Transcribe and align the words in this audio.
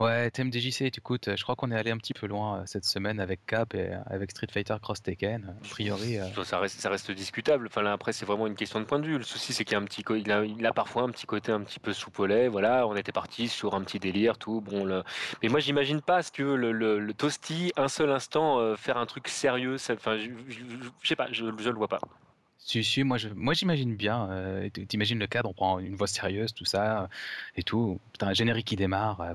Ouais, 0.00 0.30
TMDJC, 0.30 0.82
écoute, 0.96 1.28
je 1.36 1.42
crois 1.42 1.56
qu'on 1.56 1.72
est 1.72 1.76
allé 1.76 1.90
un 1.90 1.96
petit 1.96 2.14
peu 2.14 2.28
loin 2.28 2.58
euh, 2.60 2.62
cette 2.66 2.84
semaine 2.84 3.18
avec 3.18 3.44
Cap 3.46 3.74
et 3.74 3.94
euh, 3.94 3.98
avec 4.06 4.30
Street 4.30 4.46
Fighter 4.48 4.76
Cross 4.80 5.02
Tekken. 5.02 5.56
A 5.60 5.68
priori. 5.68 6.18
euh, 6.18 6.44
Ça 6.44 6.60
reste, 6.60 7.10
discutable. 7.10 7.66
Enfin 7.66 7.84
après, 7.86 8.12
c'est 8.12 8.24
vraiment 8.24 8.46
une 8.46 8.54
question 8.54 8.78
de 8.78 8.84
point 8.84 9.00
de 9.00 9.06
vue. 9.06 9.18
Le 9.18 9.24
souci, 9.24 9.52
c'est 9.52 9.64
qu'il 9.64 9.74
a 10.66 10.72
parfois 10.72 11.02
un 11.02 11.08
petit 11.10 11.26
côté 11.26 11.50
un 11.50 11.62
petit 11.62 11.80
peu 11.80 11.92
lait. 12.26 12.46
Voilà, 12.46 12.86
on 12.86 12.94
était 12.94 13.10
parti 13.10 13.48
sur 13.48 13.74
un 13.74 13.82
petit 13.82 13.98
délire, 13.98 14.38
tout. 14.38 14.60
Bon, 14.60 15.02
mais 15.42 15.48
moi, 15.48 15.58
j'imagine 15.58 16.00
pas 16.00 16.22
ce 16.22 16.30
que 16.30 16.44
le, 16.44 16.70
le, 16.70 17.00
toasty, 17.12 17.72
un 17.76 17.88
seul 17.88 18.12
instant, 18.12 18.60
euh, 18.60 18.76
faire 18.76 18.98
un 18.98 19.06
truc 19.06 19.26
sérieux. 19.26 19.78
ça- 19.78 19.94
Enfin, 19.94 20.16
je 20.16 20.28
sais 21.02 21.16
pas, 21.16 21.26
je, 21.32 21.44
je 21.58 21.70
le 21.70 21.76
vois 21.76 21.88
pas. 21.88 21.98
Si, 22.58 22.82
si, 22.84 23.02
moi, 23.04 23.16
moi 23.34 23.54
j'imagine 23.54 23.94
bien. 23.94 24.28
euh, 24.30 24.68
T'imagines 24.88 25.18
le 25.18 25.26
cadre, 25.26 25.48
on 25.50 25.54
prend 25.54 25.78
une 25.78 25.94
voix 25.96 26.06
sérieuse, 26.06 26.52
tout 26.52 26.64
ça, 26.64 27.02
euh, 27.02 27.06
et 27.56 27.62
tout. 27.62 27.98
Putain, 28.12 28.28
un 28.28 28.34
générique 28.34 28.66
qui 28.66 28.76
démarre. 28.76 29.20
euh. 29.20 29.34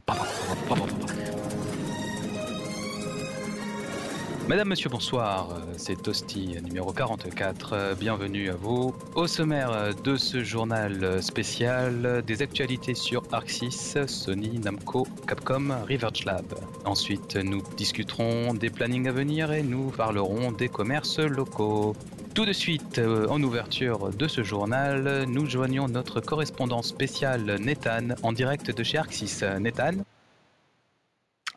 Madame, 4.48 4.68
monsieur, 4.68 4.90
bonsoir. 4.90 5.52
euh, 5.52 5.62
C'est 5.78 6.02
Toasty 6.04 6.58
numéro 6.64 6.92
44. 6.92 7.74
euh, 7.74 7.96
Bienvenue 7.96 8.50
à 8.50 8.56
vous. 8.56 8.94
Au 9.16 9.26
sommaire 9.26 9.72
euh, 9.72 9.94
de 10.04 10.18
ce 10.18 10.44
journal 10.44 11.02
euh, 11.04 11.22
spécial, 11.22 12.06
euh, 12.06 12.22
des 12.22 12.42
actualités 12.42 12.94
sur 12.94 13.24
6, 13.48 14.06
Sony, 14.06 14.60
Namco, 14.60 15.08
Capcom, 15.28 15.70
Reverge 15.90 16.26
Lab. 16.26 16.46
Ensuite, 16.84 17.38
nous 17.38 17.64
discuterons 17.78 18.54
des 18.54 18.70
plannings 18.70 19.08
à 19.08 19.14
venir 19.14 19.54
et 19.54 19.64
nous 19.64 19.92
parlerons 19.92 20.52
des 20.52 20.68
commerces 20.68 21.20
locaux. 21.20 21.96
Tout 22.34 22.46
de 22.46 22.54
suite, 22.54 22.98
euh, 22.98 23.28
en 23.28 23.42
ouverture 23.44 24.10
de 24.10 24.28
ce 24.28 24.44
journal, 24.44 25.26
nous 25.28 25.48
joignons 25.48 25.88
notre 25.88 26.20
correspondant 26.20 26.82
spécial 26.82 27.44
Nathan 27.60 28.16
en 28.24 28.34
direct 28.34 28.72
de 28.72 28.84
chez 28.84 28.98
Arxis. 28.98 29.42
Nathan 29.60 30.04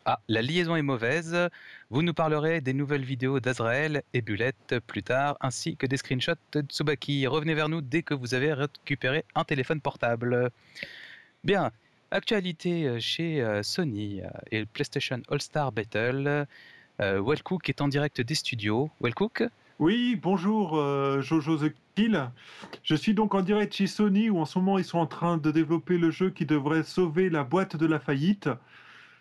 Ah, 0.05 0.19
la 0.27 0.41
liaison 0.43 0.75
est 0.75 0.83
mauvaise. 0.83 1.35
Vous 1.89 2.03
nous 2.03 2.13
parlerez 2.13 2.61
des 2.61 2.73
nouvelles 2.73 3.03
vidéos 3.03 3.39
d'Azrael 3.39 4.03
et 4.13 4.21
Bulette 4.21 4.75
plus 4.85 5.01
tard, 5.01 5.35
ainsi 5.41 5.75
que 5.75 5.87
des 5.87 5.97
screenshots 5.97 6.33
de 6.51 6.61
Tsubaki. 6.61 7.25
Revenez 7.25 7.55
vers 7.55 7.69
nous 7.69 7.81
dès 7.81 8.03
que 8.03 8.13
vous 8.13 8.35
avez 8.35 8.53
récupéré 8.53 9.25
un 9.33 9.43
téléphone 9.43 9.81
portable. 9.81 10.51
Bien, 11.43 11.71
actualité 12.11 12.85
euh, 12.85 12.99
chez 12.99 13.41
euh, 13.41 13.63
Sony 13.63 14.21
et 14.51 14.65
PlayStation 14.65 15.21
All-Star 15.29 15.71
Battle. 15.71 16.45
Euh, 17.01 17.21
Wellcook 17.21 17.67
est 17.67 17.81
en 17.81 17.87
direct 17.87 18.21
des 18.21 18.35
studios. 18.35 18.89
Wellcook 19.01 19.43
Oui, 19.79 20.15
bonjour 20.19 20.75
euh, 20.77 21.21
Jojo 21.21 21.57
The 21.57 21.71
Kill. 21.95 22.31
Je 22.83 22.95
suis 22.95 23.13
donc 23.13 23.35
en 23.35 23.41
direct 23.41 23.73
chez 23.75 23.85
Sony 23.85 24.29
où 24.29 24.39
en 24.39 24.45
ce 24.45 24.57
moment 24.57 24.79
ils 24.79 24.83
sont 24.83 24.97
en 24.97 25.05
train 25.05 25.37
de 25.37 25.51
développer 25.51 25.97
le 25.99 26.09
jeu 26.09 26.31
qui 26.31 26.45
devrait 26.47 26.81
sauver 26.83 27.29
la 27.29 27.43
boîte 27.43 27.75
de 27.77 27.85
la 27.85 27.99
faillite. 27.99 28.49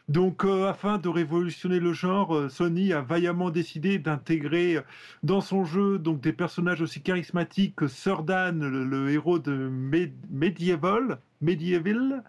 Donc 0.09 0.45
euh, 0.45 0.67
afin 0.69 0.97
de 0.99 1.09
révolutionner 1.11 1.79
le 1.79 1.93
genre, 1.93 2.35
euh, 2.35 2.49
Sony 2.49 2.93
a 2.95 3.03
vaillamment 3.03 3.51
décidé 3.51 3.99
d'intégrer 3.99 4.79
dans 5.23 5.43
son 5.43 5.65
jeu 5.67 5.99
donc 5.99 6.21
des 6.23 6.33
personnages 6.33 6.81
aussi 6.81 7.03
charismatiques 7.03 7.77
que 7.77 7.89
Sir 7.89 8.23
Dan, 8.23 8.67
le, 8.67 9.11
héros 9.11 9.39
de 9.39 9.69
Med- 9.69 10.15
Medieval, 10.31 11.19
Medieval. 11.43 12.23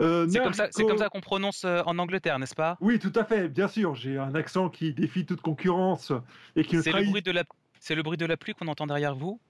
Euh, 0.00 0.28
C'est 0.28 0.40
comme 0.84 0.98
ça, 0.98 1.08
qu'on 1.08 1.20
prononce 1.20 1.64
euh, 1.64 1.82
en 1.86 1.98
Angleterre, 1.98 2.38
n'est-ce 2.38 2.54
pas? 2.54 2.76
Oui, 2.80 2.98
tout 2.98 3.12
à 3.14 3.24
fait, 3.24 3.48
bien 3.48 3.68
sûr. 3.68 3.94
J'ai 3.94 4.18
un 4.18 4.34
accent 4.34 4.68
qui 4.68 4.92
défie 4.92 5.26
toute 5.26 5.40
concurrence 5.40 6.12
et 6.54 6.64
qui 6.64 6.76
C'est 6.82 6.90
le 6.90 6.92
trahit 6.92 7.10
bruit 7.10 7.22
de 7.22 7.32
la, 7.32 7.42
le 7.90 8.02
bruit 8.02 8.16
de 8.16 8.26
la 8.26 8.36
pluie 8.36 8.54
qu'on 8.54 8.68
entend 8.68 8.86
derrière 8.86 9.14
vous? 9.14 9.40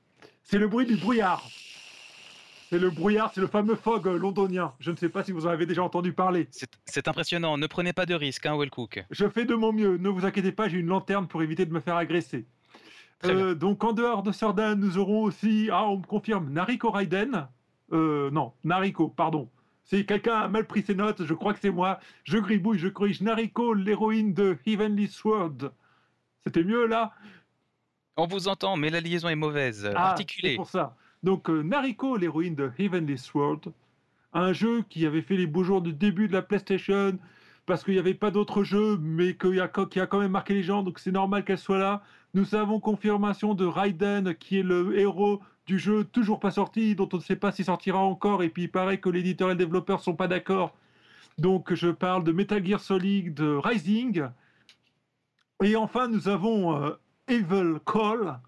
C'est 0.42 0.58
le 0.58 0.68
bruit 0.68 0.86
du 0.86 0.96
brouillard. 0.96 1.46
C'est 2.68 2.78
le 2.78 2.90
brouillard, 2.90 3.30
c'est 3.32 3.40
le 3.40 3.46
fameux 3.46 3.76
fog 3.76 4.06
londonien. 4.06 4.72
Je 4.80 4.90
ne 4.90 4.96
sais 4.96 5.08
pas 5.08 5.22
si 5.22 5.30
vous 5.30 5.46
en 5.46 5.50
avez 5.50 5.66
déjà 5.66 5.84
entendu 5.84 6.12
parler. 6.12 6.48
C'est 6.84 7.06
impressionnant. 7.06 7.56
Ne 7.58 7.66
prenez 7.68 7.92
pas 7.92 8.06
de 8.06 8.14
risques, 8.14 8.46
hein, 8.46 8.56
Wellcook. 8.58 9.04
Je 9.10 9.28
fais 9.28 9.44
de 9.44 9.54
mon 9.54 9.72
mieux, 9.72 9.98
ne 9.98 10.08
vous 10.08 10.24
inquiétez 10.24 10.50
pas, 10.52 10.68
j'ai 10.68 10.78
une 10.78 10.88
lanterne 10.88 11.28
pour 11.28 11.42
éviter 11.42 11.64
de 11.64 11.72
me 11.72 11.80
faire 11.80 11.96
agresser. 11.96 12.46
Euh, 13.24 13.54
donc 13.54 13.82
en 13.84 13.92
dehors 13.92 14.22
de 14.22 14.32
Sardan, 14.32 14.76
nous 14.76 14.98
aurons 14.98 15.22
aussi, 15.22 15.68
ah 15.72 15.88
on 15.88 15.98
me 15.98 16.06
confirme, 16.06 16.50
Nariko 16.50 16.90
Raiden. 16.90 17.48
Euh, 17.92 18.30
non, 18.30 18.52
Nariko, 18.64 19.08
pardon. 19.08 19.48
Si 19.86 20.04
quelqu'un 20.04 20.34
a 20.40 20.48
mal 20.48 20.66
pris 20.66 20.82
ses 20.82 20.94
notes, 20.94 21.24
je 21.24 21.32
crois 21.32 21.54
que 21.54 21.60
c'est 21.60 21.70
moi. 21.70 22.00
Je 22.24 22.38
gribouille, 22.38 22.78
je 22.78 22.88
corrige. 22.88 23.20
Nariko, 23.20 23.72
l'héroïne 23.72 24.34
de 24.34 24.58
Heavenly 24.66 25.06
Sword. 25.06 25.70
C'était 26.44 26.64
mieux 26.64 26.86
là 26.86 27.12
On 28.16 28.26
vous 28.26 28.48
entend, 28.48 28.76
mais 28.76 28.90
la 28.90 29.00
liaison 29.00 29.28
est 29.28 29.36
mauvaise. 29.36 29.88
Ah, 29.94 30.10
Articulée. 30.10 30.50
C'est 30.50 30.56
pour 30.56 30.68
ça. 30.68 30.96
Donc 31.22 31.48
euh, 31.48 31.62
Nariko, 31.62 32.16
l'héroïne 32.16 32.56
de 32.56 32.70
Heavenly 32.78 33.16
Sword, 33.16 33.60
un 34.32 34.52
jeu 34.52 34.82
qui 34.88 35.06
avait 35.06 35.22
fait 35.22 35.36
les 35.36 35.46
beaux 35.46 35.64
jours 35.64 35.82
du 35.82 35.92
début 35.92 36.28
de 36.28 36.32
la 36.32 36.42
PlayStation, 36.42 37.18
parce 37.64 37.84
qu'il 37.84 37.94
n'y 37.94 38.00
avait 38.00 38.14
pas 38.14 38.30
d'autres 38.30 38.64
jeux, 38.64 38.96
mais 39.00 39.36
qu'il 39.36 39.60
a, 39.60 39.68
qui 39.68 40.00
a 40.00 40.06
quand 40.06 40.18
même 40.20 40.32
marqué 40.32 40.54
les 40.54 40.62
gens, 40.62 40.82
donc 40.82 40.98
c'est 40.98 41.12
normal 41.12 41.44
qu'elle 41.44 41.58
soit 41.58 41.78
là. 41.78 42.02
Nous 42.34 42.54
avons 42.54 42.80
confirmation 42.80 43.54
de 43.54 43.64
Raiden, 43.64 44.34
qui 44.34 44.58
est 44.58 44.62
le 44.62 44.98
héros 44.98 45.40
du 45.66 45.78
jeu 45.78 46.04
toujours 46.04 46.38
pas 46.40 46.50
sorti, 46.52 46.94
dont 46.94 47.08
on 47.12 47.16
ne 47.16 47.22
sait 47.22 47.36
pas 47.36 47.52
s'il 47.52 47.64
sortira 47.64 47.98
encore, 47.98 48.42
et 48.42 48.48
puis 48.48 48.64
il 48.64 48.70
paraît 48.70 48.98
que 49.00 49.08
l'éditeur 49.08 49.48
et 49.50 49.52
le 49.54 49.58
développeur 49.58 50.00
sont 50.00 50.14
pas 50.14 50.28
d'accord. 50.28 50.74
Donc 51.38 51.74
je 51.74 51.88
parle 51.88 52.24
de 52.24 52.32
Metal 52.32 52.64
Gear 52.64 52.80
Solid 52.80 53.38
Rising. 53.40 54.24
Et 55.62 55.76
enfin, 55.76 56.08
nous 56.08 56.28
avons 56.28 56.76
euh, 56.82 56.90
Evil 57.28 57.78
Call, 57.84 58.38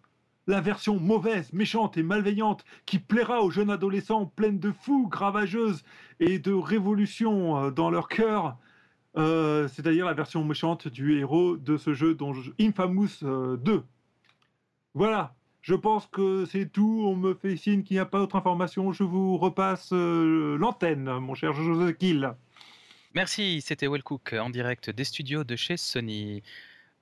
la 0.46 0.60
version 0.60 0.98
mauvaise, 1.00 1.52
méchante 1.52 1.96
et 1.96 2.02
malveillante 2.02 2.64
qui 2.86 2.98
plaira 2.98 3.42
aux 3.42 3.50
jeunes 3.50 3.70
adolescents 3.70 4.26
pleines 4.26 4.58
de 4.58 4.72
fous, 4.72 5.08
gravageuses 5.08 5.82
et 6.20 6.38
de 6.38 6.52
révolution 6.52 7.56
euh, 7.64 7.70
dans 7.70 7.90
leur 7.90 8.08
cœur. 8.08 8.56
Euh, 9.16 9.68
C'est-à-dire 9.68 10.06
la 10.06 10.14
version 10.14 10.44
méchante 10.44 10.86
du 10.86 11.18
héros 11.18 11.56
de 11.56 11.76
ce 11.76 11.92
jeu 11.94 12.14
dont 12.14 12.32
je- 12.32 12.52
Infamous 12.60 13.22
euh, 13.24 13.56
2. 13.56 13.82
Voilà, 14.94 15.34
je 15.68 15.74
pense 15.74 16.06
que 16.06 16.46
c'est 16.46 16.72
tout. 16.72 17.04
On 17.06 17.14
me 17.14 17.34
fait 17.34 17.58
signe 17.58 17.82
qu'il 17.82 17.96
n'y 17.96 18.00
a 18.00 18.06
pas 18.06 18.16
d'autre 18.16 18.36
information. 18.36 18.90
Je 18.90 19.02
vous 19.02 19.36
repasse 19.36 19.90
euh, 19.92 20.56
l'antenne, 20.56 21.04
mon 21.18 21.34
cher 21.34 21.52
Jojo 21.52 21.92
Kill. 21.92 22.32
Merci, 23.14 23.60
c'était 23.60 23.86
Wellcook 23.86 24.32
en 24.32 24.48
direct 24.48 24.88
des 24.88 25.04
studios 25.04 25.44
de 25.44 25.56
chez 25.56 25.76
Sony. 25.76 26.42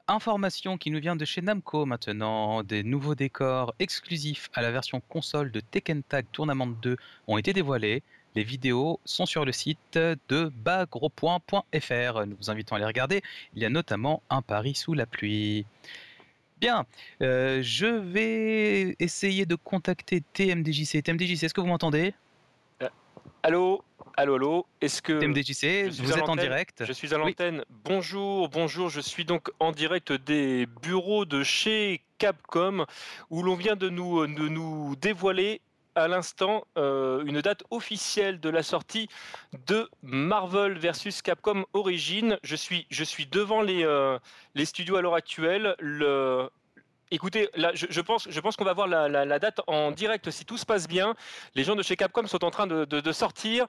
Information 0.08 0.78
qui 0.78 0.90
nous 0.90 0.98
vient 0.98 1.14
de 1.14 1.24
chez 1.24 1.42
Namco 1.42 1.86
maintenant. 1.86 2.64
Des 2.64 2.82
nouveaux 2.82 3.14
décors 3.14 3.72
exclusifs 3.78 4.50
à 4.52 4.62
la 4.62 4.72
version 4.72 5.00
console 5.00 5.52
de 5.52 5.60
Tekken 5.60 6.02
Tag 6.02 6.26
Tournament 6.32 6.66
2 6.66 6.96
ont 7.28 7.38
été 7.38 7.52
dévoilés. 7.52 8.02
Les 8.34 8.42
vidéos 8.42 8.98
sont 9.04 9.26
sur 9.26 9.44
le 9.44 9.52
site 9.52 9.96
de 9.96 10.52
bagrepoint.fr. 10.64 12.26
Nous 12.26 12.36
vous 12.36 12.50
invitons 12.50 12.74
à 12.74 12.80
les 12.80 12.84
regarder. 12.84 13.22
Il 13.54 13.62
y 13.62 13.64
a 13.64 13.70
notamment 13.70 14.24
un 14.28 14.42
pari 14.42 14.74
sous 14.74 14.92
la 14.92 15.06
pluie. 15.06 15.66
Bien, 16.58 16.86
euh, 17.22 17.60
je 17.62 17.86
vais 17.86 18.96
essayer 18.98 19.44
de 19.44 19.54
contacter 19.56 20.22
TMDJC. 20.32 21.02
TMDJC, 21.02 21.44
est-ce 21.44 21.54
que 21.54 21.60
vous 21.60 21.66
m'entendez? 21.66 22.14
Allô, 23.42 23.84
allô, 24.16 24.34
allô? 24.34 24.66
Est-ce 24.80 25.02
que 25.02 25.20
TMDJC, 25.20 25.88
vous 26.02 26.12
êtes 26.12 26.28
en 26.28 26.34
direct 26.34 26.84
Je 26.84 26.92
suis 26.92 27.14
à 27.14 27.18
Oui. 27.18 27.26
l'antenne. 27.26 27.62
Bonjour, 27.84 28.48
bonjour. 28.48 28.88
Je 28.88 29.00
suis 29.00 29.24
donc 29.24 29.50
en 29.60 29.70
direct 29.70 30.12
des 30.12 30.66
bureaux 30.82 31.24
de 31.26 31.42
chez 31.44 32.00
Capcom 32.18 32.86
où 33.30 33.42
l'on 33.42 33.54
vient 33.54 33.76
de 33.76 33.88
nous, 33.88 34.26
de 34.26 34.48
nous 34.48 34.96
dévoiler 34.96 35.60
à 35.96 36.06
l'instant 36.08 36.64
euh, 36.78 37.24
une 37.24 37.40
date 37.40 37.64
officielle 37.70 38.38
de 38.38 38.48
la 38.50 38.62
sortie 38.62 39.08
de 39.66 39.88
Marvel 40.02 40.78
versus 40.78 41.22
Capcom 41.22 41.64
Origin. 41.72 42.38
Je 42.44 42.54
suis, 42.56 42.86
je 42.90 43.02
suis 43.02 43.26
devant 43.26 43.62
les, 43.62 43.84
euh, 43.84 44.18
les 44.54 44.64
studios 44.64 44.96
à 44.96 45.02
l'heure 45.02 45.14
actuelle. 45.16 45.74
Le, 45.80 46.48
Écoutez, 47.12 47.48
là, 47.54 47.70
je, 47.72 47.86
je 47.88 48.00
pense, 48.00 48.26
je 48.28 48.40
pense 48.40 48.56
qu'on 48.56 48.64
va 48.64 48.72
voir 48.72 48.88
la, 48.88 49.08
la- 49.08 49.24
la 49.24 49.38
date 49.38 49.60
en 49.68 49.92
direct 49.92 50.28
si 50.32 50.44
tout 50.44 50.56
se 50.58 50.66
passe 50.66 50.88
bien. 50.88 51.14
Les 51.54 51.62
gens 51.62 51.76
de 51.76 51.82
chez 51.84 51.94
Capcom 51.94 52.26
sont 52.26 52.44
en 52.44 52.50
train 52.50 52.66
de, 52.66 52.84
de- 52.84 52.98
de 53.00 53.12
sortir. 53.12 53.66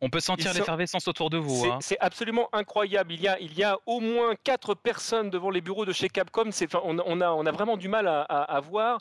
On 0.00 0.10
peut 0.10 0.18
sentir 0.18 0.50
sont- 0.52 0.58
l'effervescence 0.58 1.06
autour 1.06 1.30
de 1.30 1.38
vous. 1.38 1.64
C'est 1.80 1.94
hein. 1.94 1.98
absolument 2.00 2.48
incroyable. 2.52 3.12
Il 3.12 3.20
y, 3.22 3.28
a, 3.28 3.38
il 3.38 3.56
y 3.56 3.62
a 3.62 3.78
au 3.86 4.00
moins 4.00 4.34
quatre 4.42 4.74
personnes 4.74 5.30
devant 5.30 5.50
les 5.50 5.60
bureaux 5.60 5.84
de 5.84 5.92
chez 5.92 6.08
Capcom. 6.08 6.50
On, 6.82 6.98
on 6.98 7.20
a, 7.20 7.30
on 7.30 7.46
a 7.46 7.52
vraiment 7.52 7.76
du 7.76 7.86
mal 7.86 8.08
à, 8.08 8.22
à, 8.22 8.42
à 8.42 8.58
voir. 8.60 8.98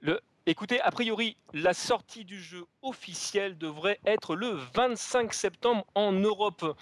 Le, 0.00 0.18
écoutez, 0.46 0.80
a 0.80 0.90
priori, 0.90 1.36
la 1.52 1.74
sortie 1.74 2.24
du 2.24 2.40
jeu 2.40 2.64
officiel 2.82 3.56
devrait 3.58 3.98
être 4.04 4.36
le 4.36 4.56
25 4.74 5.32
septembre 5.32 5.84
en 5.94 6.12
Europe. 6.12 6.76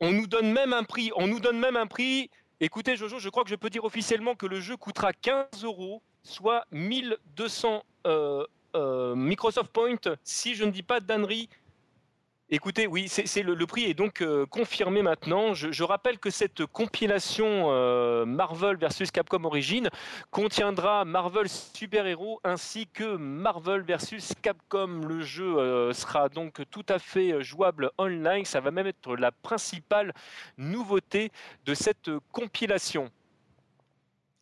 On 0.00 0.12
nous 0.12 0.26
donne 0.26 0.52
même 0.52 0.72
un 0.72 0.84
prix. 0.84 1.10
On 1.16 1.26
nous 1.26 1.40
donne 1.40 1.58
même 1.58 1.76
un 1.76 1.86
prix. 1.86 2.30
Écoutez, 2.60 2.96
Jojo, 2.96 3.18
je 3.18 3.28
crois 3.28 3.44
que 3.44 3.50
je 3.50 3.54
peux 3.54 3.70
dire 3.70 3.84
officiellement 3.84 4.34
que 4.34 4.46
le 4.46 4.60
jeu 4.60 4.76
coûtera 4.76 5.12
15 5.12 5.64
euros, 5.64 6.02
soit 6.22 6.64
1200 6.70 7.84
euh, 8.06 8.46
euh, 8.74 9.14
Microsoft 9.14 9.72
Points, 9.72 10.16
si 10.22 10.54
je 10.54 10.64
ne 10.64 10.70
dis 10.70 10.82
pas 10.82 11.00
d'annerie. 11.00 11.48
Écoutez, 12.48 12.86
oui, 12.86 13.08
c'est 13.08 13.42
le, 13.42 13.66
prix 13.66 13.86
est 13.86 13.94
donc 13.94 14.20
euh, 14.20 14.46
confirmé 14.46 15.02
maintenant. 15.02 15.52
Je, 15.52 15.82
rappelle 15.82 16.16
que 16.20 16.30
cette 16.30 16.64
compilation 16.64 17.72
euh, 17.72 18.24
Marvel 18.24 18.76
versus 18.76 19.10
Capcom 19.10 19.42
Origin 19.42 19.88
contiendra 20.30 21.04
Marvel 21.04 21.48
Super 21.48 22.06
Hero 22.06 22.38
ainsi 22.44 22.86
que 22.86 23.16
Marvel 23.16 23.82
versus 23.82 24.32
Capcom. 24.42 25.00
Le 25.08 25.22
jeu 25.22 25.58
euh, 25.58 25.92
sera 25.92 26.28
donc 26.28 26.62
tout 26.70 26.86
à 26.88 27.00
fait 27.00 27.42
jouable 27.42 27.90
online. 27.98 28.44
Ça 28.44 28.60
va 28.60 28.70
même 28.70 28.86
être 28.86 29.16
la 29.16 29.32
principale 29.32 30.14
nouveauté 30.56 31.32
de 31.64 31.74
cette 31.74 32.12
compilation. 32.30 33.10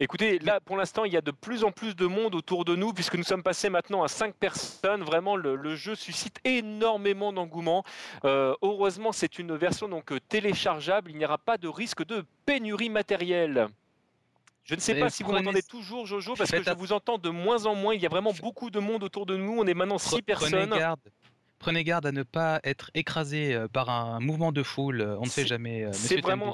Écoutez, 0.01 0.41
là, 0.41 0.61
pour 0.61 0.77
l'instant, 0.77 1.05
il 1.05 1.13
y 1.13 1.17
a 1.17 1.21
de 1.21 1.31
plus 1.31 1.63
en 1.63 1.71
plus 1.71 1.95
de 1.95 2.07
monde 2.07 2.35
autour 2.35 2.65
de 2.65 2.75
nous, 2.75 2.93
puisque 2.93 3.15
nous 3.15 3.23
sommes 3.23 3.45
passés 3.45 3.71
maintenant 3.71 4.03
à 4.03 4.09
5 4.09 4.35
personnes. 4.35 5.03
Vraiment, 5.03 5.37
le, 5.37 5.77
jeu 5.77 5.95
suscite 5.95 6.41
énormément 6.45 7.33
d'engouement. 7.33 7.85
Euh, 8.25 8.57
heureusement, 8.61 9.13
c'est 9.13 9.39
une 9.39 9.55
version 9.57 9.89
donc 9.89 10.11
euh, 10.11 10.19
téléchargeable. 10.29 11.13
Il 11.13 11.17
n'y 11.17 11.25
aura 11.25 11.39
pas 11.39 11.59
de 11.59 11.69
risque 11.69 12.05
de 12.05 12.25
pénurie 12.45 12.91
matérielle. 12.91 13.69
Je 14.65 14.75
ne 14.75 14.81
sais 14.81 14.99
pas 14.99 15.11
si 15.11 15.23
vous 15.23 15.31
m'entendez 15.31 15.63
toujours, 15.63 16.07
Jojo, 16.07 16.35
parce 16.35 16.51
que 16.51 16.63
je 16.63 16.73
vous 16.73 16.93
entends 16.93 17.19
de 17.19 17.29
moins 17.29 17.67
en 17.67 17.77
moins. 17.77 17.95
Il 17.95 18.03
y 18.03 18.07
a 18.07 18.09
vraiment 18.09 18.33
beaucoup 18.33 18.71
de 18.71 18.81
monde 18.81 19.05
autour 19.05 19.27
de 19.27 19.37
nous. 19.37 19.59
On 19.61 19.67
est 19.67 19.75
maintenant 19.75 19.99
6 19.99 20.23
personnes. 20.23 20.69
Prenez 20.69 20.79
garde. 20.79 21.01
Prenez 21.61 21.85
garde 21.85 22.07
à 22.07 22.13
ne 22.13 22.25
pas 22.25 22.61
être 22.65 22.91
écrasé 22.95 23.55
euh, 23.55 23.69
par 23.69 23.91
un 23.91 24.19
mouvement 24.19 24.51
de 24.51 24.63
foule. 24.65 25.03
On 25.21 25.25
ne 25.25 25.31
sait 25.31 25.47
jamais. 25.47 25.87
C'est 25.93 26.21
vraiment. 26.21 26.53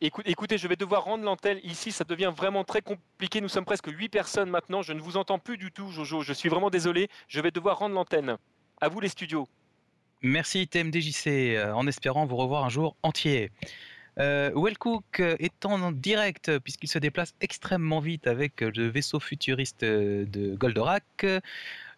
Écoutez, 0.00 0.58
je 0.58 0.68
vais 0.68 0.76
devoir 0.76 1.04
rendre 1.04 1.24
l'antenne 1.24 1.58
ici, 1.64 1.90
ça 1.90 2.04
devient 2.04 2.32
vraiment 2.34 2.62
très 2.62 2.82
compliqué. 2.82 3.40
Nous 3.40 3.48
sommes 3.48 3.64
presque 3.64 3.88
8 3.88 4.08
personnes 4.08 4.48
maintenant, 4.48 4.80
je 4.80 4.92
ne 4.92 5.00
vous 5.00 5.16
entends 5.16 5.40
plus 5.40 5.58
du 5.58 5.72
tout, 5.72 5.90
Jojo. 5.90 6.22
Je 6.22 6.32
suis 6.32 6.48
vraiment 6.48 6.70
désolé, 6.70 7.08
je 7.26 7.40
vais 7.40 7.50
devoir 7.50 7.78
rendre 7.78 7.96
l'antenne. 7.96 8.36
À 8.80 8.88
vous 8.88 9.00
les 9.00 9.08
studios. 9.08 9.48
Merci 10.22 10.68
TMDJC, 10.68 11.26
euh, 11.26 11.72
en 11.72 11.88
espérant 11.88 12.26
vous 12.26 12.36
revoir 12.36 12.64
un 12.64 12.68
jour 12.68 12.94
entier. 13.02 13.50
Euh, 14.20 14.52
Wellcook 14.54 15.18
est 15.18 15.66
en 15.66 15.90
direct 15.90 16.58
puisqu'il 16.60 16.88
se 16.88 17.00
déplace 17.00 17.34
extrêmement 17.40 17.98
vite 17.98 18.28
avec 18.28 18.60
le 18.60 18.88
vaisseau 18.88 19.18
futuriste 19.18 19.84
de 19.84 20.54
Goldorak. 20.54 21.26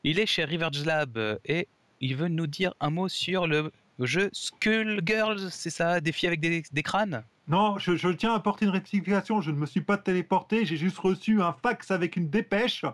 Il 0.04 0.18
est 0.18 0.26
chez 0.26 0.44
Rivers 0.44 0.84
Lab 0.86 1.38
et 1.44 1.68
il 2.00 2.16
veut 2.16 2.28
nous 2.28 2.46
dire 2.46 2.72
un 2.80 2.88
mot 2.88 3.08
sur 3.08 3.46
le 3.46 3.72
jeu 3.98 4.30
Skull 4.32 5.02
Girls, 5.04 5.50
c'est 5.50 5.70
ça 5.70 6.00
Défi 6.00 6.26
avec 6.26 6.40
des 6.40 6.82
crânes? 6.82 7.24
Non, 7.50 7.78
je, 7.78 8.08
tiens 8.12 8.32
à 8.32 8.36
apporter 8.36 8.64
une 8.64 8.70
rectification. 8.70 9.40
Je 9.40 9.50
ne 9.50 9.56
me 9.56 9.66
suis 9.66 9.80
pas 9.80 9.96
téléporté. 9.96 10.64
J'ai 10.64 10.76
juste 10.76 10.98
reçu 10.98 11.42
un 11.42 11.52
fax 11.52 11.90
avec 11.90 12.16
une 12.16 12.30
dépêche 12.30 12.84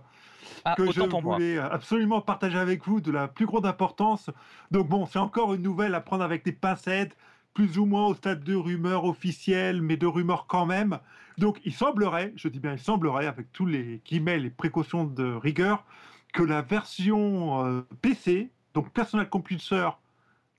ah, 0.65 0.75
que 0.75 0.91
je 0.91 1.03
voulais 1.03 1.59
absolument 1.59 2.23
partager 2.23 2.57
avec 2.57 2.87
vous 2.87 3.03
de 3.03 3.11
la 3.11 3.29
plus 3.29 3.45
grande 3.45 3.67
importance. 3.67 4.31
Donc 4.71 4.89
bon, 4.89 5.05
c'est 5.05 5.19
encore 5.19 5.53
une 5.53 5.61
nouvelle 5.61 5.95
à 5.95 6.01
prendre 6.01 6.25
avec 6.25 6.43
des 6.43 6.53
pincettes, 6.53 7.19
plus 7.53 7.77
ou 7.77 7.85
moins 7.85 8.07
au 8.07 8.15
stade 8.15 8.45
de 8.45 8.55
rumeur 8.55 9.05
officielle, 9.05 9.83
mais 9.83 9.99
de 9.99 10.07
rumeur 10.07 10.47
quand 10.47 10.65
même. 10.65 11.01
Donc 11.37 11.61
il 11.67 11.75
semblerait, 11.75 12.33
je 12.37 12.49
dis 12.49 12.59
bien 12.59 12.73
il 12.73 12.79
semblerait, 12.79 13.27
avec 13.27 13.53
tous 13.53 13.67
les 13.67 14.01
guillemets, 14.07 14.39
les 14.39 14.49
précautions 14.49 15.05
de 15.05 15.35
rigueur, 15.35 15.85
que 16.33 16.43
la 16.43 16.63
version 16.63 17.63
euh, 17.67 17.83
PC, 18.01 18.51
donc 18.73 18.91
Personal 18.91 19.29
Computer 19.29 19.91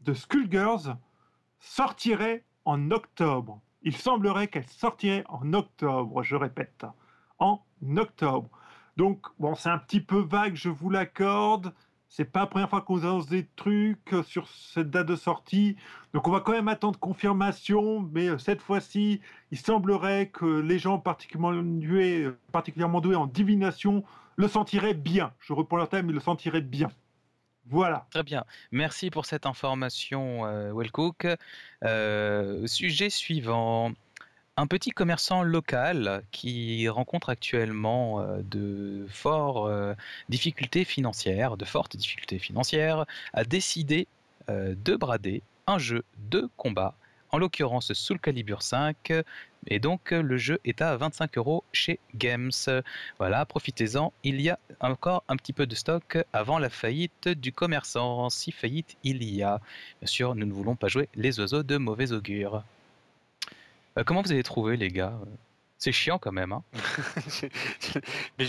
de 0.01 0.13
Skullgirls, 0.13 0.97
sortirait 1.59 2.43
en 2.63 2.91
octobre 2.91 3.59
il 3.88 3.95
semblerait 3.95 4.50
qu'elle 4.50 4.68
sortirait 4.68 5.24
en 5.30 5.54
octobre, 5.54 6.22
je 6.22 6.36
répète, 6.36 6.86
en 7.39 7.62
octobre. 7.95 8.50
Donc, 8.98 9.28
bon, 9.39 9.56
c'est 9.56 9.69
un 9.69 9.78
petit 9.78 10.01
peu 10.01 10.19
vague, 10.19 10.56
je 10.56 10.68
vous 10.68 10.89
l'accorde. 10.89 11.74
C'est 12.10 12.25
pas 12.25 12.42
la 12.42 12.48
première 12.48 12.69
fois 12.69 12.81
qu'on 12.81 12.98
annonce 12.98 13.28
des 13.28 13.48
trucs 13.56 14.13
sur 14.25 14.50
cette 14.50 14.89
date 14.89 15.07
de 15.07 15.16
sortie. 15.16 15.78
Donc, 16.13 16.28
on 16.28 16.31
va 16.31 16.42
quand 16.42 16.51
même 16.51 16.68
attendre 16.68 17.00
confirmation. 17.00 18.01
Mais 18.12 18.28
euh, 18.28 18.38
cette 18.38 18.62
fois-ci, 18.62 19.22
il 19.51 19.57
semblerait 19.57 20.31
que 20.31 20.60
les 20.60 20.80
gens 20.80 21.00
particulièrement 21.00 21.54
doués, 21.54 22.28
particulièrement 22.51 23.00
doués 23.00 23.16
en 23.16 23.25
divination 23.25 24.04
le 24.36 24.50
sentiraient 24.50 24.95
bien. 24.95 25.31
Je 25.39 25.54
reprends 25.54 25.78
leur 25.78 25.88
thème, 25.88 26.10
ils 26.10 26.13
le 26.13 26.19
sentiraient 26.19 26.60
bien. 26.60 26.89
Voilà. 27.69 28.07
Très 28.11 28.23
bien. 28.23 28.45
Merci 28.71 29.09
pour 29.09 29.25
cette 29.25 29.45
information, 29.45 30.45
euh, 30.45 30.71
Wellcook. 30.73 31.27
Euh, 31.83 32.65
sujet 32.67 33.09
suivant. 33.09 33.91
Un 34.59 34.65
petit 34.65 34.89
commerçant 34.89 35.43
local 35.43 36.23
qui 36.31 36.89
rencontre 36.89 37.29
actuellement 37.29 38.21
euh, 38.21 38.39
de 38.41 39.05
fortes 39.09 39.71
difficultés 40.29 40.83
financières, 40.83 41.57
de 41.57 41.65
fortes 41.65 41.95
difficultés 41.95 42.39
financières, 42.39 43.05
a 43.33 43.43
décidé 43.43 44.07
de 44.49 44.95
brader 44.95 45.43
un 45.67 45.77
jeu 45.77 46.05
de 46.29 46.49
combat 46.55 46.95
en 47.31 47.37
l'occurrence 47.37 47.93
Soul 47.93 48.19
Calibur 48.19 48.61
5. 48.61 49.11
Et 49.67 49.79
donc 49.79 50.11
le 50.11 50.37
jeu 50.37 50.59
est 50.65 50.81
à 50.81 50.95
25 50.97 51.37
euros 51.37 51.63
chez 51.71 51.99
Games. 52.15 52.51
Voilà, 53.19 53.45
profitez-en. 53.45 54.13
Il 54.23 54.41
y 54.41 54.49
a 54.49 54.59
encore 54.79 55.23
un 55.27 55.35
petit 55.35 55.53
peu 55.53 55.65
de 55.67 55.75
stock 55.75 56.17
avant 56.33 56.59
la 56.59 56.69
faillite 56.69 57.29
du 57.29 57.51
commerçant. 57.51 58.29
Si 58.29 58.51
faillite 58.51 58.97
il 59.03 59.23
y 59.23 59.43
a. 59.43 59.59
Bien 60.01 60.07
sûr, 60.07 60.35
nous 60.35 60.45
ne 60.45 60.53
voulons 60.53 60.75
pas 60.75 60.87
jouer 60.87 61.09
les 61.15 61.39
oiseaux 61.39 61.63
de 61.63 61.77
mauvais 61.77 62.11
augure. 62.11 62.63
Euh, 63.97 64.03
comment 64.03 64.21
vous 64.21 64.31
avez 64.31 64.43
trouvé 64.43 64.77
les 64.77 64.89
gars? 64.89 65.19
C'est 65.79 65.91
chiant 65.91 66.17
quand 66.17 66.31
même. 66.31 66.51
Hein. 66.51 66.63
mais 68.39 68.45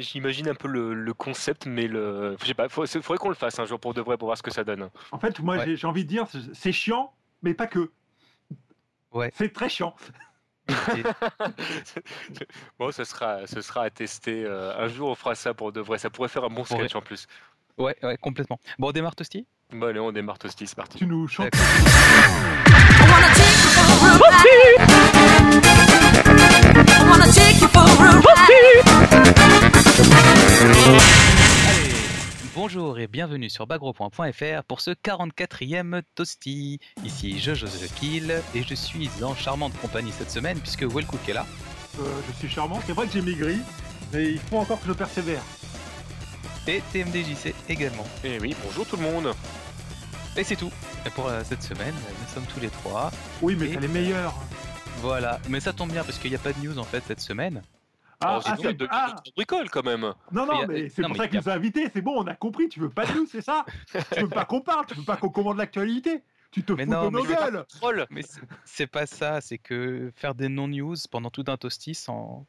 j'imagine 0.00 0.48
un 0.48 0.54
peu 0.54 0.68
le, 0.68 1.14
concept, 1.14 1.64
mais 1.64 1.86
le, 1.86 2.36
je 2.40 2.46
sais 2.46 2.54
pas, 2.54 2.66
il 2.66 2.70
faudrait 2.70 3.16
qu'on 3.16 3.30
le 3.30 3.34
fasse 3.34 3.58
un 3.58 3.64
jour 3.64 3.80
pour 3.80 3.94
de 3.94 4.02
vrai 4.02 4.18
pour 4.18 4.26
voir 4.26 4.36
ce 4.36 4.42
que 4.42 4.50
ça 4.50 4.64
donne. 4.64 4.90
En 5.12 5.18
fait, 5.18 5.40
moi 5.40 5.64
j'ai 5.64 5.86
envie 5.86 6.04
de 6.04 6.08
dire, 6.08 6.26
c'est 6.52 6.72
chiant, 6.72 7.14
mais 7.42 7.54
pas 7.54 7.66
que. 7.66 7.90
Ouais. 9.12 9.32
C'est 9.36 9.52
très 9.52 9.68
chiant. 9.68 9.94
bon, 12.78 12.90
ce 12.90 13.04
sera, 13.04 13.46
ce 13.46 13.60
sera 13.60 13.82
à 13.84 13.90
tester. 13.90 14.44
Euh, 14.44 14.76
un 14.76 14.88
jour, 14.88 15.10
on 15.10 15.14
fera 15.14 15.34
ça 15.34 15.54
pour 15.54 15.72
de 15.72 15.80
vrai. 15.80 15.98
Ça 15.98 16.10
pourrait 16.10 16.28
faire 16.28 16.44
un 16.44 16.48
bon 16.48 16.64
sketch 16.64 16.94
en 16.94 17.00
plus. 17.00 17.26
Ouais, 17.78 17.96
ouais, 18.02 18.16
complètement. 18.16 18.58
Bon, 18.78 18.88
on 18.88 18.92
démarre 18.92 19.14
Tosti 19.14 19.46
Bon, 19.70 19.86
allez, 19.86 20.00
on 20.00 20.12
démarre 20.12 20.38
Tosti, 20.38 20.66
c'est 20.66 20.76
parti. 20.76 20.98
Tu 20.98 21.06
nous 21.06 21.28
chantes. 21.28 21.52
Bonjour 32.56 32.98
et 32.98 33.06
bienvenue 33.06 33.50
sur 33.50 33.66
bagro.fr 33.66 34.64
pour 34.66 34.80
ce 34.80 34.90
44e 34.90 36.00
Toasty. 36.14 36.80
Ici 37.04 37.38
Jojo 37.38 37.66
The 37.66 37.94
Kill 37.96 38.34
et 38.54 38.62
je 38.62 38.74
suis 38.74 39.10
en 39.22 39.34
charmante 39.34 39.78
compagnie 39.78 40.10
cette 40.10 40.30
semaine 40.30 40.58
puisque 40.58 40.84
Wellcook 40.84 41.28
est 41.28 41.34
là. 41.34 41.44
Euh, 42.00 42.04
je 42.26 42.32
suis 42.32 42.48
charmant, 42.48 42.80
c'est 42.86 42.94
vrai 42.94 43.06
que 43.06 43.12
j'ai 43.12 43.20
maigri, 43.20 43.58
mais 44.10 44.32
il 44.32 44.38
faut 44.38 44.56
encore 44.56 44.80
que 44.80 44.88
je 44.88 44.94
persévère. 44.94 45.42
Et 46.66 46.80
TMDJC 46.92 47.54
également. 47.68 48.06
Et 48.24 48.36
eh 48.36 48.40
oui, 48.40 48.56
bonjour 48.64 48.86
tout 48.86 48.96
le 48.96 49.02
monde. 49.02 49.34
Et 50.34 50.42
c'est 50.42 50.56
tout 50.56 50.72
pour 51.14 51.28
euh, 51.28 51.42
cette 51.44 51.62
semaine, 51.62 51.94
nous 51.94 52.34
sommes 52.34 52.46
tous 52.52 52.60
les 52.60 52.70
trois. 52.70 53.12
Oui, 53.42 53.54
mais 53.54 53.68
et... 53.68 53.76
les 53.76 53.88
meilleurs. 53.88 54.34
Voilà, 55.02 55.40
mais 55.50 55.60
ça 55.60 55.74
tombe 55.74 55.92
bien 55.92 56.04
parce 56.04 56.18
qu'il 56.18 56.30
n'y 56.30 56.36
a 56.36 56.40
pas 56.40 56.54
de 56.54 56.66
news 56.66 56.78
en 56.78 56.84
fait 56.84 57.04
cette 57.06 57.20
semaine. 57.20 57.62
Ah, 58.20 58.40
ah, 58.44 58.56
c'est 58.60 58.72
de, 58.72 58.86
ah. 58.90 59.14
bricole 59.34 59.68
quand 59.68 59.84
même. 59.84 60.12
Non, 60.32 60.46
non, 60.46 60.66
mais, 60.66 60.88
c'est 60.88 61.02
pour 61.02 61.16
ça 61.16 61.28
qu'il 61.28 61.38
nous 61.38 61.48
a 61.48 61.52
invités. 61.52 61.88
C'est 61.92 62.00
bon, 62.00 62.14
on 62.16 62.26
a 62.26 62.34
compris. 62.34 62.68
Tu 62.68 62.80
veux 62.80 62.90
pas 62.90 63.04
de 63.04 63.12
news, 63.12 63.26
c'est 63.26 63.42
ça 63.42 63.64
Tu 64.14 64.20
veux 64.20 64.28
pas 64.28 64.44
qu'on 64.44 64.60
parle, 64.60 64.86
tu 64.86 64.94
veux 64.94 65.04
pas 65.04 65.16
qu'on 65.16 65.28
commande 65.28 65.58
l'actualité. 65.58 66.22
Tu 66.50 66.62
te 66.62 66.72
fous 66.72 66.78
de 66.78 67.10
nos 67.10 67.24
gueules. 67.24 67.64
Mais 68.10 68.22
c'est 68.64 68.86
pas 68.86 69.06
ça. 69.06 69.40
C'est 69.40 69.58
que 69.58 70.10
faire 70.16 70.34
des 70.34 70.48
non-news 70.48 70.96
pendant 71.10 71.30
tout 71.30 71.44
un 71.48 71.56
toasty 71.56 71.94
sans 71.94 72.46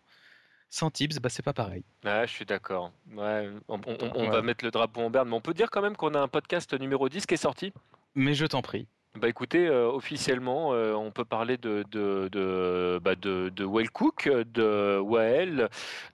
sans 0.70 0.92
tips, 0.92 1.20
bah 1.20 1.30
c'est 1.30 1.44
pas 1.44 1.54
pareil. 1.54 1.84
Ah, 2.04 2.26
je 2.26 2.32
suis 2.32 2.46
d'accord. 2.46 2.92
Ouais, 3.14 3.50
on, 3.68 4.30
va 4.30 4.42
mettre 4.42 4.66
le 4.66 4.72
drapeau 4.72 5.02
en 5.02 5.10
berne, 5.10 5.30
mais 5.30 5.36
on 5.36 5.42
peut 5.42 5.54
dire 5.54 5.70
quand 5.70 5.82
même 5.82 5.96
qu'on 5.96 6.14
a 6.14 6.20
un 6.20 6.28
podcast 6.28 6.74
numéro 6.74 7.08
10 7.08 7.26
qui 7.26 7.34
est 7.34 7.38
sorti. 7.38 7.74
Mais 8.16 8.34
je 8.34 8.46
t'en 8.46 8.62
prie. 8.62 8.88
Bah 9.20 9.30
écoutez, 9.30 9.68
euh, 9.68 9.90
officiellement, 9.90 10.74
euh, 10.74 10.94
on 10.94 11.10
peut 11.10 11.26
parler 11.26 11.58
de, 11.58 11.84
de, 11.90 12.30
de, 12.32 13.00
bah 13.04 13.16
de, 13.16 13.50
de 13.50 13.66
Wellcook, 13.66 14.30
de 14.54 15.00
Wael, 15.00 15.70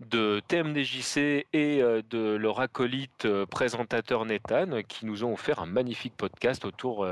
de 0.10 0.42
TMDJC 0.48 1.46
et 1.52 1.82
euh, 1.82 2.02
de 2.10 2.36
leur 2.36 2.62
acolyte 2.62 3.28
présentateur 3.50 4.24
Nathan 4.26 4.82
qui 4.88 5.06
nous 5.06 5.26
ont 5.26 5.34
offert 5.34 5.60
un 5.60 5.66
magnifique 5.66 6.14
podcast 6.16 6.64
autour 6.64 7.06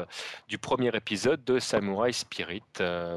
du 0.48 0.58
premier 0.58 0.96
épisode 0.96 1.44
de 1.44 1.60
Samurai 1.60 2.14
Spirit. 2.14 2.64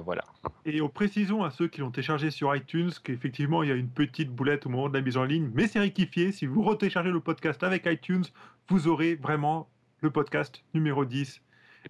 voilà. 0.05 0.25
Et 0.67 0.81
en 0.81 0.89
précisons 0.89 1.45
à 1.45 1.51
ceux 1.51 1.69
qui 1.69 1.81
l'ont 1.81 1.93
téléchargé 1.93 2.33
sur 2.33 2.55
iTunes 2.57 2.91
qu'effectivement 3.05 3.63
il 3.63 3.69
y 3.69 3.73
a 3.73 3.77
une 3.77 3.89
petite 3.89 4.31
boulette 4.31 4.67
au 4.67 4.69
moment 4.69 4.89
de 4.89 4.95
la 4.95 5.01
mise 5.01 5.17
en 5.17 5.25
ligne, 5.25 5.49
mais 5.55 5.69
c'est 5.69 5.81
rectifié. 5.81 6.33
Si 6.33 6.47
vous 6.47 6.63
retéléchargez 6.63 7.11
le 7.11 7.21
podcast 7.21 7.63
avec 7.63 7.87
iTunes, 7.87 8.25
vous 8.69 8.89
aurez 8.89 9.15
vraiment 9.15 9.69
le 10.01 10.11
podcast 10.11 10.65
numéro 10.75 11.05
10 11.05 11.41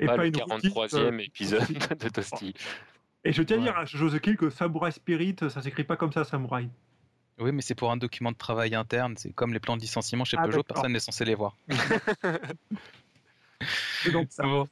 et 0.01 0.07
pas, 0.07 0.17
le 0.17 0.31
43e 0.31 0.97
euh, 0.97 1.19
épisode 1.19 1.67
de 2.01 2.09
Toasty. 2.09 2.55
Et 3.25 3.33
je 3.33 3.43
tiens 3.43 3.59
à 3.59 3.61
dire 3.61 3.77
à 3.77 3.85
José 3.85 4.21
Kill 4.21 4.37
que 4.37 4.51
Samurai 4.51 4.91
Spirit, 4.91 5.37
ça 5.49 5.63
s'écrit 5.63 5.85
pas 5.85 5.97
comme 5.97 6.13
ça, 6.13 6.25
Samurai. 6.25 6.69
Oui, 7.39 7.53
mais 7.53 7.63
c'est 7.63 7.75
pour 7.75 7.91
un 7.91 7.97
document 7.97 8.31
de 8.33 8.37
travail 8.37 8.75
interne. 8.75 9.17
C'est 9.17 9.33
comme 9.33 9.53
les 9.53 9.61
plans 9.61 9.77
de 9.77 9.83
licenciement 9.83 10.25
chez 10.25 10.37
ah, 10.39 10.45
Peugeot, 10.45 10.63
personne 10.63 10.93
n'est 10.93 11.01
censé 11.01 11.25
les 11.25 11.35
voir. 11.35 11.57
C'est 14.03 14.11
donc 14.11 14.29
ça. 14.31 14.43
Bon. 14.43 14.69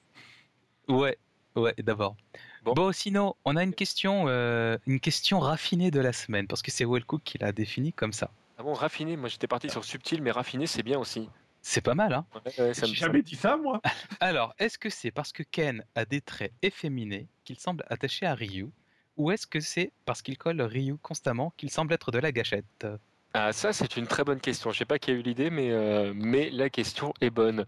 Ouais, 0.88 1.16
ouais, 1.56 1.74
d'abord. 1.78 2.16
Bon. 2.62 2.74
Bon. 2.74 2.92
sinon, 2.92 3.34
on 3.44 3.56
a 3.56 3.62
une 3.62 3.74
question, 3.74 4.24
euh, 4.28 4.76
une 4.86 5.00
question 5.00 5.40
raffinée 5.40 5.90
de 5.90 6.00
la 6.00 6.12
semaine, 6.12 6.46
parce 6.46 6.62
que 6.62 6.70
c'est 6.70 6.84
Wellcook 6.84 7.22
qui 7.24 7.38
l'a 7.38 7.52
défini 7.52 7.92
comme 7.92 8.12
ça. 8.12 8.30
Ah 8.58 8.62
bon, 8.62 8.74
raffiné, 8.74 9.16
moi 9.16 9.28
j'étais 9.28 9.46
parti 9.46 9.70
sur 9.70 9.84
subtil, 9.84 10.22
mais 10.22 10.30
raffiné 10.30 10.66
c'est 10.66 10.82
bien 10.82 10.98
aussi. 10.98 11.28
C'est 11.62 11.80
pas 11.80 11.94
mal, 11.94 12.12
hein 12.12 12.26
Ouais, 12.34 12.52
ouais, 12.58 12.74
J'ai 12.74 12.94
jamais 12.94 13.22
dit 13.22 13.36
ça, 13.36 13.56
moi. 13.56 13.80
Alors, 14.20 14.52
est-ce 14.58 14.78
que 14.78 14.90
c'est 14.90 15.12
parce 15.12 15.32
que 15.32 15.44
Ken 15.44 15.84
a 15.94 16.04
des 16.04 16.20
traits 16.20 16.52
efféminés 16.60 17.28
qu'il 17.44 17.58
semble 17.58 17.84
attaché 17.88 18.26
à 18.26 18.34
Ryu 18.34 18.68
Ou 19.16 19.30
est-ce 19.30 19.46
que 19.46 19.60
c'est 19.60 19.92
parce 20.04 20.22
qu'il 20.22 20.36
colle 20.36 20.60
Ryu 20.60 20.96
constamment 20.98 21.54
qu'il 21.56 21.70
semble 21.70 21.94
être 21.94 22.10
de 22.10 22.18
la 22.18 22.32
gâchette? 22.32 22.86
Ah, 23.34 23.52
ça 23.52 23.72
c'est 23.72 23.96
une 23.96 24.06
très 24.06 24.24
bonne 24.24 24.40
question. 24.40 24.72
Je 24.72 24.78
sais 24.78 24.84
pas 24.84 24.98
qui 24.98 25.10
a 25.10 25.14
eu 25.14 25.22
l'idée, 25.22 25.48
mais, 25.50 25.70
euh, 25.70 26.12
mais 26.14 26.50
la 26.50 26.68
question 26.68 27.14
est 27.20 27.30
bonne. 27.30 27.64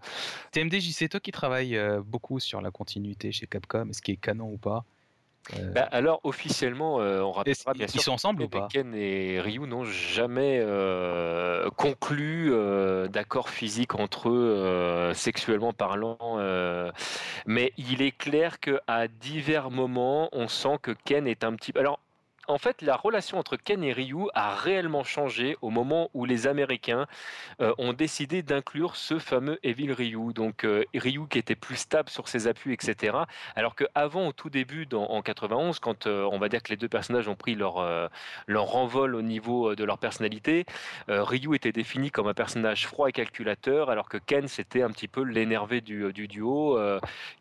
TMDJ, 0.50 0.90
c'est 0.92 1.08
toi 1.08 1.20
qui 1.20 1.32
travailles 1.32 1.76
euh, 1.76 2.02
beaucoup 2.04 2.38
sur 2.38 2.60
la 2.60 2.70
continuité 2.70 3.32
chez 3.32 3.46
Capcom, 3.46 3.88
est-ce 3.88 4.02
qu'il 4.02 4.14
est 4.14 4.18
canon 4.18 4.50
ou 4.50 4.58
pas? 4.58 4.84
Bah, 5.74 5.88
alors 5.92 6.20
officiellement, 6.24 7.00
euh, 7.00 7.20
on 7.20 7.32
rappellera 7.32 7.72
bien 7.74 7.86
Ils 7.86 7.90
sûr 7.90 8.02
sont 8.02 8.12
ensemble 8.12 8.42
ou 8.42 8.48
que 8.48 8.58
pas? 8.58 8.68
Ken 8.70 8.94
et 8.94 9.40
Ryu 9.40 9.60
n'ont 9.66 9.84
jamais 9.84 10.60
euh, 10.62 11.68
conclu 11.76 12.50
euh, 12.52 13.08
d'accord 13.08 13.48
physique 13.50 13.94
entre 13.94 14.30
eux, 14.30 14.54
euh, 14.56 15.14
sexuellement 15.14 15.72
parlant. 15.72 16.18
euh, 16.38 16.90
mais 17.46 17.72
il 17.76 18.02
est 18.02 18.16
clair 18.16 18.60
qu'à 18.60 19.08
divers 19.08 19.70
moments, 19.70 20.28
on 20.32 20.48
sent 20.48 20.78
que 20.82 20.92
Ken 21.04 21.26
est 21.26 21.44
un 21.44 21.54
petit. 21.54 21.72
Alors. 21.76 22.00
En 22.46 22.58
fait, 22.58 22.82
la 22.82 22.96
relation 22.96 23.38
entre 23.38 23.56
Ken 23.56 23.82
et 23.82 23.92
Ryu 23.92 24.28
a 24.34 24.54
réellement 24.54 25.02
changé 25.02 25.56
au 25.62 25.70
moment 25.70 26.10
où 26.12 26.26
les 26.26 26.46
Américains 26.46 27.06
euh, 27.60 27.72
ont 27.78 27.94
décidé 27.94 28.42
d'inclure 28.42 28.96
ce 28.96 29.18
fameux 29.18 29.58
Evil 29.62 29.92
Ryu. 29.92 30.34
Donc 30.34 30.64
euh, 30.64 30.84
Ryu 30.94 31.26
qui 31.28 31.38
était 31.38 31.54
plus 31.54 31.76
stable 31.76 32.10
sur 32.10 32.28
ses 32.28 32.46
appuis, 32.46 32.74
etc. 32.74 33.16
Alors 33.56 33.74
qu'avant, 33.74 34.28
au 34.28 34.32
tout 34.32 34.50
début, 34.50 34.86
en 34.92 35.22
91, 35.22 35.78
quand 35.78 36.06
euh, 36.06 36.28
on 36.30 36.38
va 36.38 36.48
dire 36.50 36.62
que 36.62 36.68
les 36.68 36.76
deux 36.76 36.88
personnages 36.88 37.28
ont 37.28 37.34
pris 37.34 37.54
leur, 37.54 38.10
leur 38.46 38.76
envol 38.76 39.14
au 39.14 39.22
niveau 39.22 39.74
de 39.74 39.84
leur 39.84 39.98
personnalité, 39.98 40.66
Ryu 41.08 41.54
était 41.54 41.72
défini 41.72 42.10
comme 42.10 42.26
un 42.26 42.34
personnage 42.34 42.86
froid 42.86 43.08
et 43.08 43.12
calculateur, 43.12 43.90
alors 43.90 44.08
que 44.08 44.18
Ken, 44.18 44.48
c'était 44.48 44.82
un 44.82 44.90
petit 44.90 45.08
peu 45.08 45.22
l'énervé 45.22 45.80
du, 45.80 46.12
du 46.12 46.28
duo, 46.28 46.78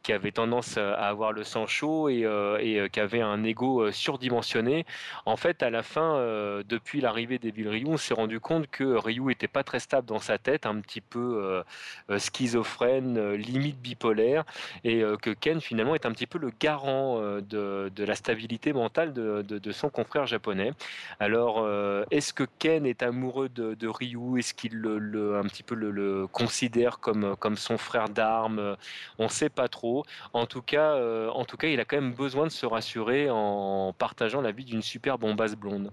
qui 0.03 0.13
avait 0.13 0.31
tendance 0.31 0.77
à 0.77 0.93
avoir 0.93 1.31
le 1.31 1.43
sang 1.43 1.67
chaud 1.67 2.09
et, 2.09 2.25
et, 2.61 2.89
qui 2.89 2.99
avait 2.99 3.21
un 3.21 3.43
ego 3.43 3.91
surdimensionné. 3.91 4.85
En 5.25 5.37
fait, 5.37 5.63
à 5.63 5.69
la 5.69 5.83
fin, 5.83 6.15
euh, 6.15 6.63
depuis 6.67 7.01
l'arrivée 7.01 7.39
d'Evil 7.39 7.69
Ryu, 7.69 7.85
on 7.87 7.97
s'est 7.97 8.13
rendu 8.13 8.39
compte 8.39 8.67
que 8.67 8.83
Ryu 8.83 9.31
était 9.31 9.47
pas 9.47 9.63
très 9.63 9.79
stable 9.79 10.07
dans 10.07 10.19
sa 10.19 10.37
tête, 10.37 10.65
un 10.65 10.79
petit 10.81 11.01
peu 11.01 11.41
euh, 11.43 11.63
euh, 12.09 12.19
schizophrène, 12.19 13.33
limite 13.33 13.79
bipolaire 13.79 14.43
et 14.83 15.03
que 15.21 15.29
Ken 15.29 15.61
finalement 15.61 15.95
est 15.95 16.05
un 16.05 16.11
petit 16.11 16.27
peu 16.27 16.37
le 16.37 16.51
garant 16.59 17.19
de, 17.19 17.91
la 17.97 18.15
stabilité 18.15 18.73
mentale 18.73 19.13
de, 19.13 19.71
son 19.71 19.89
confrère 19.89 20.25
japonais. 20.25 20.71
Alors, 21.19 21.67
est-ce 22.11 22.33
que 22.33 22.43
Ken 22.59 22.85
est 22.85 23.03
amoureux 23.03 23.49
de, 23.49 23.87
Ryu? 23.87 24.39
Est-ce 24.39 24.53
qu'il 24.53 24.73
le, 24.79 26.27
considère 26.31 26.99
comme, 26.99 27.35
comme 27.37 27.57
son 27.57 27.77
frère 27.77 28.09
d'armes? 28.09 28.75
On 29.19 29.25
ne 29.25 29.29
sait 29.29 29.49
pas 29.49 29.67
trop. 29.67 30.05
En 30.33 30.45
tout, 30.45 30.61
cas, 30.61 30.95
en 31.29 31.45
tout 31.45 31.57
cas, 31.57 31.67
il 31.67 31.79
a 31.79 31.85
quand 31.85 31.97
même 31.97 32.13
besoin 32.13 32.45
de 32.45 32.51
se 32.51 32.65
rassurer 32.65 33.29
en 33.29 33.93
partageant 33.97 34.41
la 34.41 34.51
vie 34.51 34.65
d'une 34.65 34.82
super 34.83 35.17
bombasse 35.17 35.55
blonde. 35.55 35.91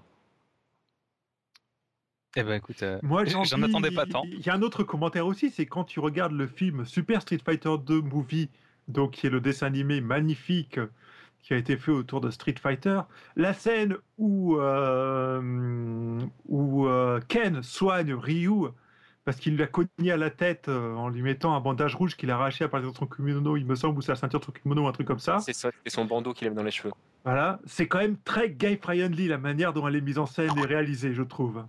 Eh 2.37 2.43
ben 2.45 2.55
écoute, 2.55 2.83
euh, 2.83 2.99
Moi, 3.03 3.25
j'en 3.25 3.43
j'en 3.45 3.59
dis- 3.59 3.65
attendais 3.65 3.91
pas 3.91 4.07
tant. 4.07 4.23
Il 4.25 4.41
y 4.45 4.51
a 4.51 4.55
un 4.55 4.63
autre 4.63 4.85
commentaire 4.85 5.27
aussi, 5.27 5.51
c'est 5.51 5.67
quand 5.67 5.83
tu 5.85 5.99
regardes 5.99 6.33
le 6.33 6.47
film 6.47 6.85
Super 6.85 7.23
Street 7.23 7.41
Fighter 7.45 7.75
2 7.85 8.01
Movie, 8.03 8.49
donc 8.87 9.13
qui 9.13 9.27
est 9.27 9.31
le 9.31 9.41
dessin 9.41 9.67
animé 9.67 10.01
magnifique 10.01 10.79
qui 11.43 11.55
a 11.55 11.57
été 11.57 11.77
fait 11.77 11.91
autour 11.91 12.21
de 12.21 12.31
Street 12.31 12.55
Fighter, 12.61 13.01
la 13.35 13.53
scène 13.55 13.97
où, 14.19 14.59
euh, 14.59 16.21
où 16.47 16.87
euh, 16.87 17.19
Ken 17.29 17.63
soigne 17.63 18.13
Ryu 18.15 18.69
parce 19.25 19.39
qu'il 19.39 19.57
lui 19.57 19.63
a 19.63 19.67
cogné 19.67 20.13
à 20.13 20.17
la 20.17 20.31
tête 20.31 20.69
euh, 20.69 20.95
en 20.95 21.09
lui 21.09 21.23
mettant 21.23 21.55
un 21.57 21.61
bandage 21.61 21.95
rouge 21.95 22.17
qu'il 22.17 22.31
a 22.31 22.35
arraché 22.37 22.65
à 22.65 22.69
partir 22.69 22.93
de 22.93 22.97
son 22.97 23.07
kimono, 23.07 23.57
il 23.57 23.65
me 23.67 23.75
semble, 23.75 23.99
ou 23.99 24.03
c'est 24.03 24.13
la 24.13 24.17
ceinture 24.17 24.41
de 24.41 24.45
son 24.45 24.53
kimono 24.53 24.83
ou 24.85 24.87
un 24.87 24.93
truc 24.93 25.07
comme 25.07 25.19
ça. 25.19 25.39
C'est 25.41 25.53
ça, 25.55 25.71
c'est 25.85 25.91
son 25.93 26.05
bandeau 26.05 26.33
qu'il 26.33 26.47
avait 26.47 26.57
dans 26.57 26.63
les 26.63 26.71
cheveux. 26.71 26.93
Voilà, 27.25 27.61
c'est 27.67 27.87
quand 27.87 27.99
même 27.99 28.17
très 28.19 28.49
gay-friendly 28.51 29.29
la 29.29 29.37
manière 29.39 29.73
dont 29.73 29.87
elle 29.87 29.97
est 29.97 30.01
mise 30.01 30.19
en 30.19 30.27
scène 30.27 30.57
et 30.59 30.65
réalisée, 30.67 31.13
je 31.15 31.23
trouve. 31.23 31.65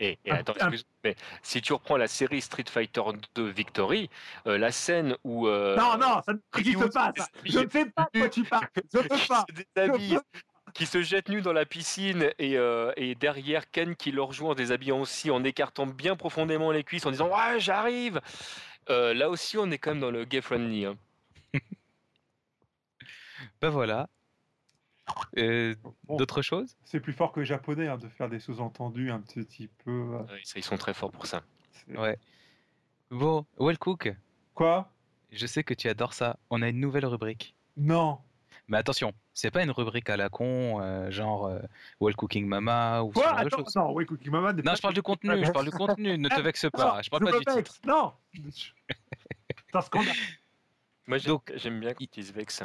Et, 0.00 0.18
et 0.24 0.32
Un- 0.32 0.34
attends, 0.38 0.54
excuse 0.54 0.84
mais 1.04 1.14
si 1.42 1.62
tu 1.62 1.72
reprends 1.72 1.96
la 1.96 2.08
série 2.08 2.40
Street 2.40 2.64
Fighter 2.68 3.02
2 3.36 3.46
Victory, 3.50 4.10
euh, 4.48 4.58
la 4.58 4.72
scène 4.72 5.16
où. 5.22 5.46
euh, 5.46 5.76
Non, 5.76 5.96
non, 5.96 6.20
ça 6.26 6.32
n'existe 6.56 6.92
pas, 6.92 7.12
ça. 7.16 7.28
Je 7.44 7.60
ne 7.60 7.68
sais 7.70 7.86
pas 7.86 8.08
de 8.12 8.18
quoi 8.18 8.28
tu 8.28 8.42
parles. 8.42 8.66
Je 8.92 8.98
ne 8.98 9.02
peux 9.04 9.16
pas. 9.28 9.46
qui 10.74 10.86
se 10.86 11.02
jette 11.02 11.28
nu 11.28 11.40
dans 11.40 11.52
la 11.52 11.66
piscine 11.66 12.32
et, 12.40 12.58
euh, 12.58 12.92
et 12.96 13.14
derrière 13.14 13.70
Ken 13.70 13.94
qui 13.94 14.10
le 14.10 14.22
rejoint 14.22 14.50
en 14.50 14.54
déshabillant 14.56 15.00
aussi, 15.00 15.30
en 15.30 15.44
écartant 15.44 15.86
bien 15.86 16.16
profondément 16.16 16.72
les 16.72 16.82
cuisses, 16.82 17.06
en 17.06 17.12
disant 17.12 17.28
Ouais, 17.28 17.60
j'arrive 17.60 18.20
Euh, 18.88 19.14
Là 19.14 19.30
aussi, 19.30 19.56
on 19.56 19.70
est 19.70 19.78
quand 19.78 19.90
même 19.92 20.00
dans 20.00 20.10
le 20.10 20.24
gay 20.24 20.40
friendly. 20.40 20.84
hein. 20.86 20.96
ben 23.60 23.70
voilà. 23.70 24.08
Bon. 25.36 26.16
D'autres 26.16 26.42
choses? 26.42 26.76
C'est 26.84 27.00
plus 27.00 27.12
fort 27.12 27.32
que 27.32 27.40
les 27.40 27.46
japonais 27.46 27.88
hein, 27.88 27.96
de 27.98 28.08
faire 28.08 28.28
des 28.28 28.40
sous-entendus 28.40 29.10
un 29.10 29.20
petit 29.20 29.68
peu. 29.84 29.90
euh, 30.18 30.22
ça, 30.44 30.54
ils 30.58 30.64
sont 30.64 30.76
très 30.76 30.94
forts 30.94 31.12
pour 31.12 31.26
ça. 31.26 31.42
Ouais. 31.88 32.18
Bon, 33.10 33.44
Wellcook, 33.58 34.14
Quoi? 34.54 34.90
je 35.32 35.46
sais 35.46 35.64
que 35.64 35.74
tu 35.74 35.88
adores 35.88 36.14
ça. 36.14 36.36
On 36.50 36.62
a 36.62 36.68
une 36.68 36.80
nouvelle 36.80 37.06
rubrique. 37.06 37.54
Non. 37.76 38.18
Mais 38.68 38.76
attention, 38.78 39.12
c'est 39.34 39.50
pas 39.50 39.64
une 39.64 39.72
rubrique 39.72 40.08
à 40.10 40.16
la 40.16 40.28
con, 40.28 40.80
euh, 40.80 41.10
genre 41.10 41.46
euh, 41.46 41.58
Well 42.00 42.14
Cooking 42.14 42.46
Mama 42.46 43.02
ou 43.02 43.08
ce 43.12 43.14
Quoi? 43.20 43.30
Attends, 43.36 43.64
choses. 43.64 43.74
non, 43.74 43.92
oui, 43.92 44.06
Cookie 44.06 44.30
Mama. 44.30 44.52
Non, 44.52 44.62
pas- 44.62 44.74
je 44.76 44.80
parle 44.82 44.94
du 44.94 45.02
contenu, 45.02 45.44
je 45.44 45.50
parle 45.50 45.64
du 45.64 45.70
contenu, 45.72 46.16
ne 46.18 46.28
te 46.28 46.40
vexe 46.40 46.66
pas, 46.72 46.96
Non, 46.96 47.02
je 47.02 47.10
parle 47.10 47.26
je 47.26 47.30
pas 47.32 47.38
du 47.38 47.44
vexe. 47.56 47.72
titre. 47.72 47.80
Non. 47.86 48.12
C'est 48.52 49.76
un 49.76 49.80
scandale. 49.80 50.14
Moi, 51.08 51.18
j'aime 51.18 51.80
bien 51.80 51.94
quand 51.94 52.16
ils 52.16 52.24
se 52.24 52.32
vexent. 52.32 52.62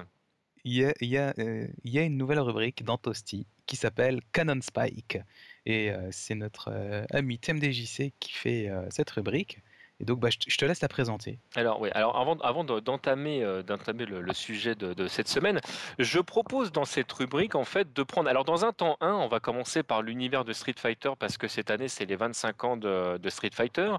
Euh, 0.67 0.93
il 1.01 1.09
y 1.09 1.99
a 1.99 2.01
une 2.03 2.17
nouvelle 2.17 2.39
rubrique 2.39 2.83
dans 2.83 2.97
Toasty 2.97 3.45
qui 3.65 3.75
s'appelle 3.75 4.21
Canon 4.31 4.61
Spike. 4.61 5.19
Et 5.65 5.91
euh, 5.91 6.09
c'est 6.11 6.35
notre 6.35 6.69
euh, 6.71 7.05
ami 7.11 7.39
TMDJC 7.39 8.13
qui 8.19 8.31
fait 8.33 8.69
cette 8.89 9.09
rubrique. 9.11 9.59
Et 10.01 10.05
donc, 10.05 10.19
bah, 10.19 10.29
je, 10.29 10.57
te- 10.57 10.65
laisse 10.65 10.81
la 10.81 10.89
présenter. 10.89 11.39
Alors 11.55 11.79
oui, 11.79 11.89
alors 11.93 12.17
avant, 12.17 12.65
euh, 12.65 12.81
d'entamer 12.81 14.05
le, 14.05 14.33
sujet 14.33 14.75
de, 14.75 15.07
cette 15.07 15.29
semaine, 15.29 15.61
je 15.99 16.19
propose 16.19 16.71
dans 16.71 16.83
cette 16.83 17.11
rubrique 17.13 17.55
en 17.55 17.63
fait 17.63 17.93
de 17.93 18.03
prendre. 18.03 18.29
Alors 18.29 18.43
dans 18.43 18.65
un 18.65 18.73
temps 18.73 18.97
1, 18.99 19.13
on 19.13 19.27
va 19.27 19.39
commencer 19.39 19.83
par 19.83 20.01
l'univers 20.01 20.43
de 20.43 20.51
Street 20.51 20.75
Fighter 20.77 21.11
parce 21.17 21.37
que 21.37 21.47
cette 21.47 21.71
année 21.71 21.87
c'est 21.87 22.05
les 22.05 22.17
25 22.17 22.63
ans 22.65 22.77
de, 22.77 23.17
de 23.17 23.29
Street 23.29 23.51
Fighter, 23.53 23.93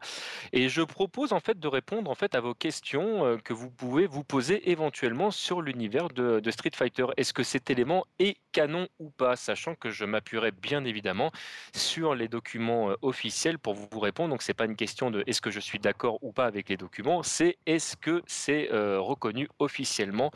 et 0.52 0.68
je 0.68 0.82
propose 0.82 1.32
en 1.32 1.40
fait 1.40 1.58
de 1.58 1.68
répondre 1.68 2.10
en 2.10 2.14
fait 2.14 2.34
à 2.34 2.40
vos 2.40 2.54
questions 2.54 3.24
euh, 3.24 3.36
que 3.38 3.54
vous 3.54 3.70
pouvez 3.70 4.06
vous 4.06 4.24
poser 4.24 4.70
éventuellement 4.70 5.30
sur 5.30 5.62
l'univers 5.62 6.08
de, 6.08 6.40
de 6.40 6.50
Street 6.50 6.72
Fighter. 6.74 7.06
Est-ce 7.16 7.32
que 7.32 7.42
cet 7.42 7.70
élément 7.70 8.04
est 8.18 8.36
canon 8.52 8.88
ou 8.98 9.10
pas, 9.10 9.36
sachant 9.36 9.74
que 9.74 9.90
je 9.90 10.06
m'appuierai 10.06 10.50
bien 10.50 10.84
évidemment 10.86 11.30
sur 11.74 12.14
les 12.14 12.26
documents 12.26 12.90
euh, 12.90 12.94
officiels 13.02 13.58
pour 13.58 13.74
vous 13.74 14.00
répondre. 14.00 14.30
Donc 14.30 14.40
c'est 14.40 14.54
pas 14.54 14.64
une 14.64 14.76
question 14.76 15.10
de 15.10 15.22
est-ce 15.26 15.42
que 15.42 15.50
je 15.50 15.60
suis 15.60 15.78
d'accord 15.86 16.18
ou 16.20 16.32
pas 16.32 16.46
avec 16.46 16.68
les 16.68 16.76
documents, 16.76 17.22
c'est 17.22 17.58
est-ce 17.64 17.96
que 17.96 18.20
c'est 18.26 18.72
euh, 18.72 18.98
reconnu 18.98 19.48
officiellement 19.60 20.32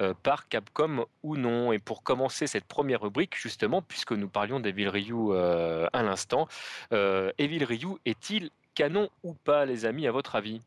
euh, 0.00 0.14
par 0.22 0.48
Capcom 0.48 1.04
ou 1.22 1.36
non? 1.36 1.70
Et 1.72 1.78
pour 1.78 2.02
commencer 2.02 2.46
cette 2.46 2.64
première 2.64 3.02
rubrique, 3.02 3.36
justement, 3.36 3.82
puisque 3.82 4.12
nous 4.12 4.28
parlions 4.28 4.58
d'Evil 4.58 4.88
Ryu 4.88 5.14
euh, 5.14 5.86
à 5.92 6.02
l'instant, 6.02 6.48
Evil 6.90 7.64
Ryu 7.64 7.98
est-il 8.06 8.50
canon 8.74 9.10
ou 9.22 9.34
pas, 9.34 9.66
les 9.66 9.84
amis, 9.84 10.06
à 10.06 10.12
votre 10.12 10.34
avis? 10.34 10.62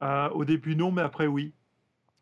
Au 0.00 0.44
début, 0.44 0.76
non, 0.76 0.92
mais 0.92 1.02
après, 1.02 1.26
oui. 1.26 1.52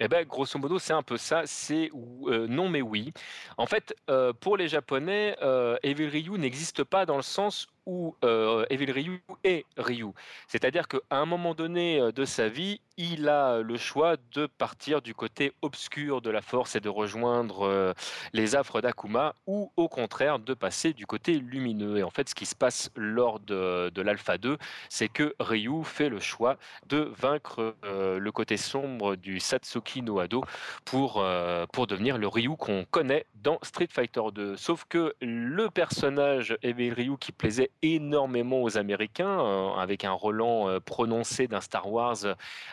Eh 0.02 0.08
ben, 0.08 0.26
grosso 0.26 0.58
modo, 0.58 0.78
c'est 0.78 0.94
un 0.94 1.02
peu 1.02 1.18
ça. 1.18 1.42
C'est 1.44 1.90
euh, 2.26 2.46
non, 2.48 2.70
mais 2.70 2.80
oui. 2.80 3.12
En 3.58 3.66
fait, 3.66 3.94
euh, 4.08 4.32
pour 4.32 4.56
les 4.56 4.66
Japonais, 4.66 5.36
euh, 5.42 5.76
Evil 5.82 6.06
Ryu 6.06 6.38
n'existe 6.38 6.84
pas 6.84 7.04
dans 7.04 7.16
le 7.16 7.22
sens 7.22 7.68
où 7.86 8.14
euh, 8.24 8.64
Evil 8.70 8.90
Ryu 8.90 9.22
est 9.44 9.64
Ryu. 9.76 10.08
C'est-à-dire 10.48 10.88
qu'à 10.88 10.98
un 11.10 11.26
moment 11.26 11.54
donné 11.54 12.00
euh, 12.00 12.12
de 12.12 12.24
sa 12.24 12.48
vie, 12.48 12.80
il 12.96 13.28
a 13.28 13.60
le 13.60 13.76
choix 13.76 14.16
de 14.32 14.46
partir 14.46 15.00
du 15.00 15.14
côté 15.14 15.52
obscur 15.62 16.20
de 16.20 16.30
la 16.30 16.42
force 16.42 16.76
et 16.76 16.80
de 16.80 16.88
rejoindre 16.88 17.62
euh, 17.62 17.92
les 18.32 18.56
affres 18.56 18.80
d'Akuma, 18.80 19.34
ou 19.46 19.72
au 19.76 19.88
contraire 19.88 20.38
de 20.38 20.54
passer 20.54 20.92
du 20.92 21.06
côté 21.06 21.38
lumineux. 21.38 21.98
Et 21.98 22.02
en 22.02 22.10
fait, 22.10 22.28
ce 22.28 22.34
qui 22.34 22.46
se 22.46 22.54
passe 22.54 22.90
lors 22.94 23.40
de, 23.40 23.90
de 23.90 24.02
l'Alpha 24.02 24.38
2, 24.38 24.58
c'est 24.88 25.08
que 25.08 25.34
Ryu 25.40 25.82
fait 25.84 26.08
le 26.08 26.20
choix 26.20 26.56
de 26.86 27.10
vaincre 27.18 27.74
euh, 27.84 28.18
le 28.18 28.32
côté 28.32 28.56
sombre 28.56 29.16
du 29.16 29.40
Satsuki 29.40 30.02
no 30.02 30.18
Hado 30.18 30.44
pour, 30.84 31.24
pour 31.72 31.86
devenir 31.86 32.18
le 32.18 32.28
Ryu 32.28 32.56
qu'on 32.56 32.84
connaît 32.90 33.26
dans 33.34 33.58
Street 33.62 33.88
Fighter 33.90 34.20
2. 34.32 34.56
Sauf 34.56 34.84
que 34.88 35.14
le 35.20 35.70
personnage 35.70 36.56
Evil 36.62 36.92
Ryu 36.92 37.16
qui 37.18 37.32
plaisait 37.32 37.69
énormément 37.82 38.62
aux 38.62 38.78
Américains, 38.78 39.40
euh, 39.40 39.74
avec 39.74 40.04
un 40.04 40.12
Roland 40.12 40.68
euh, 40.68 40.80
prononcé 40.80 41.48
d'un 41.48 41.60
Star 41.60 41.90
Wars 41.90 42.16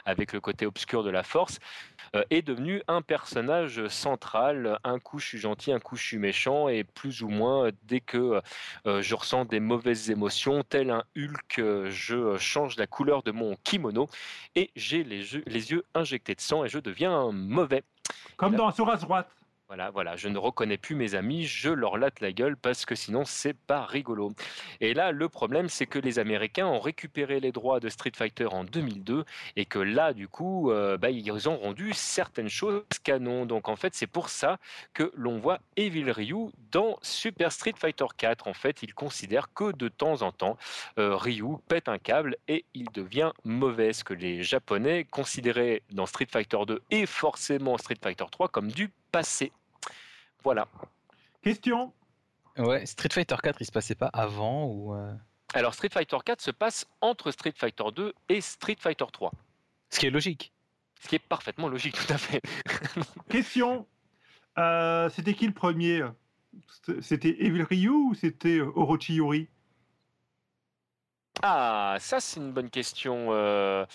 avec 0.06 0.34
le 0.34 0.42
côté 0.42 0.66
obscur 0.66 1.04
de 1.04 1.10
la 1.10 1.24
Force, 1.24 1.60
est 2.30 2.42
devenu 2.42 2.82
un 2.88 3.02
personnage 3.02 3.86
central. 3.88 4.80
Un 4.84 4.98
coup 4.98 5.20
je 5.20 5.26
suis 5.26 5.38
gentil, 5.38 5.74
un 5.74 5.80
coup 5.80 5.98
je 5.98 6.04
suis 6.04 6.18
méchant, 6.18 6.70
et 6.70 6.84
plus 6.86 7.22
ou 7.22 7.28
moins 7.28 7.70
dès 7.84 8.00
que 8.00 8.42
je 8.86 9.14
ressens 9.14 9.44
des 9.46 9.60
mauvaises 9.60 10.10
émotions, 10.10 10.64
tel 10.64 10.90
un 10.90 11.04
Hulk, 11.18 11.90
je 11.90 12.38
change 12.38 12.78
la 12.78 12.88
couleur 12.88 13.24
de 13.24 13.32
mon 13.32 13.58
kimono 13.64 14.08
et 14.56 14.72
j'ai 14.76 15.04
les, 15.04 15.24
les 15.46 15.72
yeux 15.72 15.84
injectés 15.94 16.34
de 16.34 16.42
sang 16.42 16.64
et 16.64 16.70
je 16.70 16.80
deviens 16.80 17.32
mauvais. 17.32 17.84
Comme 18.38 18.56
dans 18.56 18.72
Sur 18.72 18.86
droite. 18.86 19.37
Voilà, 19.70 19.90
voilà, 19.90 20.16
je 20.16 20.30
ne 20.30 20.38
reconnais 20.38 20.78
plus 20.78 20.96
mes 20.96 21.14
amis, 21.14 21.46
je 21.46 21.70
leur 21.70 21.98
latte 21.98 22.22
la 22.22 22.32
gueule 22.32 22.56
parce 22.56 22.86
que 22.86 22.96
sinon 22.96 23.26
c'est 23.26 23.54
pas 23.54 23.86
rigolo. 23.86 24.32
Et 24.80 24.94
là, 24.94 25.12
le 25.12 25.28
problème, 25.28 25.68
c'est 25.68 25.86
que 25.86 26.00
les 26.00 26.20
Américains 26.20 26.68
ont 26.68 26.80
récupéré 26.80 27.42
les 27.42 27.52
droits 27.52 27.82
de 27.82 27.90
Street 27.90 28.14
Fighter 28.16 28.46
en 28.46 28.64
2002 28.64 29.26
et 29.58 29.66
que 29.66 29.80
là, 29.80 30.14
du 30.14 30.30
coup, 30.30 30.72
euh, 30.72 30.98
bah, 30.98 31.10
ils 31.10 31.50
ont 31.50 31.58
rendu 31.58 31.92
certaines 31.92 32.48
choses 32.48 32.84
canon. 33.04 33.46
Donc 33.46 33.68
en 33.68 33.76
fait, 33.76 33.94
c'est 33.94 34.08
pour 34.08 34.30
ça 34.30 34.58
que 34.94 35.12
l'on 35.18 35.38
voit 35.38 35.60
Evil 35.76 36.12
Ryu 36.12 36.48
dans 36.72 36.98
Super 37.02 37.52
Street 37.52 37.76
Fighter 37.78 38.08
4. 38.16 38.48
En 38.48 38.54
fait, 38.54 38.84
il 38.84 38.94
considère 38.94 39.54
que 39.54 39.74
de 39.74 39.90
temps 39.90 40.22
en 40.22 40.32
temps, 40.32 40.56
euh, 40.98 41.18
Ryu 41.18 41.58
pète 41.68 41.90
un 41.90 41.98
câble 41.98 42.38
et 42.48 42.64
il 42.74 42.86
devient 42.94 43.34
mauvais. 43.44 43.92
Ce 43.92 44.06
que 44.06 44.14
les 44.14 44.44
Japonais 44.44 45.04
considéraient 45.04 45.82
dans 45.92 46.06
Street 46.06 46.28
Fighter 46.32 46.60
2 46.66 46.82
et 46.90 47.06
forcément 47.06 47.78
Street 47.78 47.98
Fighter 48.02 48.26
3 48.32 48.48
comme 48.48 48.72
du 48.72 48.90
passé. 49.12 49.52
Voilà. 50.44 50.68
Question 51.42 51.94
Ouais, 52.58 52.86
Street 52.86 53.10
Fighter 53.12 53.36
4, 53.42 53.62
il 53.62 53.66
se 53.66 53.72
passait 53.72 53.96
pas 53.96 54.10
avant 54.14 54.66
ou 54.66 54.96
euh 54.96 55.14
Alors 55.54 55.74
Street 55.74 55.90
Fighter 55.92 56.18
4 56.24 56.42
se 56.42 56.52
passe 56.52 56.86
entre 57.02 57.32
Street 57.32 57.54
Fighter 57.56 57.86
2 57.96 58.14
et 58.30 58.42
Street 58.42 58.78
Fighter 58.80 59.06
3. 59.12 59.32
Ce 59.90 60.00
qui 60.00 60.08
est 60.08 60.10
logique. 60.10 60.54
Ce 61.02 61.08
qui 61.08 61.16
est 61.16 61.20
parfaitement 61.20 61.68
logique, 61.68 61.96
tout 61.96 62.12
à 62.12 62.18
fait. 62.18 62.42
Question 63.30 63.86
euh, 64.58 65.10
C'était 65.10 65.36
qui 65.36 65.46
le 65.46 65.54
premier? 65.54 66.04
C'était 67.02 67.36
Evil 67.40 67.62
Ryu 67.62 67.90
ou 67.90 68.14
c'était 68.16 68.60
Orochi 68.60 69.16
Yori 69.16 69.48
ah, 71.44 71.98
ça 72.00 72.20
c'est 72.20 72.40
une 72.40 72.52
bonne 72.52 72.70
question. 72.70 73.28
Euh, 73.32 73.86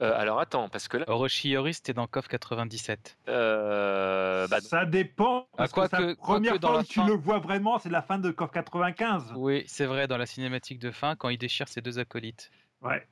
euh, 0.00 0.20
alors 0.20 0.40
attends, 0.40 0.68
parce 0.68 0.88
que 0.88 0.98
là. 0.98 1.04
Orochi 1.08 1.56
c'était 1.72 1.92
dans 1.92 2.06
KOF 2.06 2.28
97. 2.28 3.18
Euh, 3.28 4.46
bah, 4.48 4.60
ça 4.60 4.84
dépend. 4.84 5.46
Ah, 5.52 5.66
parce 5.68 5.72
que, 5.72 5.80
la 5.80 6.14
première 6.16 6.60
fois 6.60 6.82
que 6.82 6.88
tu 6.88 7.02
le 7.02 7.14
vois 7.14 7.38
vraiment, 7.38 7.78
c'est 7.78 7.88
la 7.90 8.02
fin 8.02 8.18
de 8.18 8.30
KOF 8.30 8.50
95. 8.50 9.32
Oui, 9.36 9.64
c'est 9.66 9.86
vrai, 9.86 10.06
dans 10.06 10.16
la 10.16 10.26
cinématique 10.26 10.78
de 10.78 10.90
fin, 10.90 11.16
quand 11.16 11.28
il 11.28 11.38
déchire 11.38 11.68
ses 11.68 11.80
deux 11.80 11.98
acolytes. 11.98 12.50
Ouais. 12.82 13.06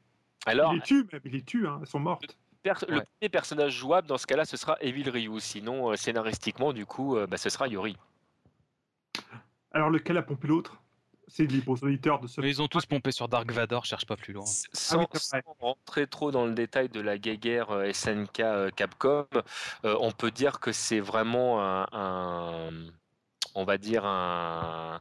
Alors, 0.47 0.73
il 0.73 0.77
les 0.77 0.83
tue, 0.83 1.07
même, 1.13 1.21
il 1.25 1.33
les 1.33 1.43
tue, 1.43 1.67
hein, 1.67 1.79
elles 1.81 1.87
sont 1.87 2.01
mortes. 2.01 2.39
Le 2.65 2.75
premier 2.75 3.29
personnage 3.31 3.73
jouable 3.73 4.07
dans 4.07 4.19
ce 4.19 4.27
cas-là, 4.27 4.45
ce 4.45 4.57
sera 4.57 4.77
Evil 4.81 5.09
Ryu. 5.09 5.41
Sinon, 5.41 5.97
scénaristiquement, 5.97 6.73
du 6.73 6.87
coup, 6.87 7.19
bah, 7.29 7.39
ce 7.39 7.49
sera 7.49 7.69
Yori. 7.69 7.97
Alors, 9.73 9.91
lequel 9.91 10.17
a 10.17 10.23
pompé 10.23 10.49
l'autre? 10.49 10.80
C'est 11.31 11.47
libre 11.47 11.73
aux 11.73 11.85
auditeurs 11.85 12.21
de 12.21 12.27
se. 12.27 12.41
Mais 12.41 12.49
ils 12.49 12.61
ont 12.61 12.69
tous 12.69 12.85
pompé 12.87 13.13
sur 13.13 13.29
Dark 13.29 13.51
Vador, 13.53 13.85
cherche 13.85 14.07
pas 14.07 14.17
plus 14.17 14.33
loin. 14.33 14.45
Sans, 14.45 15.07
ah 15.33 15.41
rentrer 15.61 16.07
trop 16.07 16.31
dans 16.31 16.45
le 16.45 16.55
détail 16.55 16.89
de 16.89 17.01
la 17.01 17.19
guéguerre 17.19 17.71
euh, 17.71 17.93
SNK 17.93 18.41
euh, 18.41 18.71
Capcom, 18.71 19.27
euh, 19.85 19.97
on 20.01 20.11
peut 20.11 20.31
dire 20.31 20.61
que 20.61 20.73
c'est 20.73 21.01
vraiment 21.01 21.61
un, 21.63 22.71
on 23.55 23.65
va 23.65 23.79
dire 23.79 24.05
un, 24.05 24.99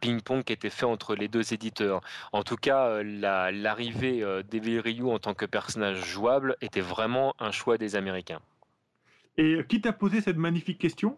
ping-pong 0.00 0.42
qui 0.44 0.52
était 0.52 0.70
fait 0.70 0.86
entre 0.86 1.14
les 1.14 1.28
deux 1.28 1.54
éditeurs. 1.54 2.00
En 2.32 2.42
tout 2.42 2.56
cas, 2.56 3.02
l'arrivée 3.02 4.24
d'Evil 4.50 4.80
Ryu 4.80 5.04
en 5.04 5.18
tant 5.18 5.34
que 5.34 5.46
personnage 5.46 6.04
jouable 6.04 6.56
était 6.60 6.80
vraiment 6.80 7.34
un 7.38 7.52
choix 7.52 7.78
des 7.78 7.96
Américains. 7.96 8.40
Et 9.36 9.64
qui 9.68 9.80
t'a 9.80 9.92
posé 9.92 10.20
cette 10.20 10.36
magnifique 10.36 10.78
question? 10.78 11.16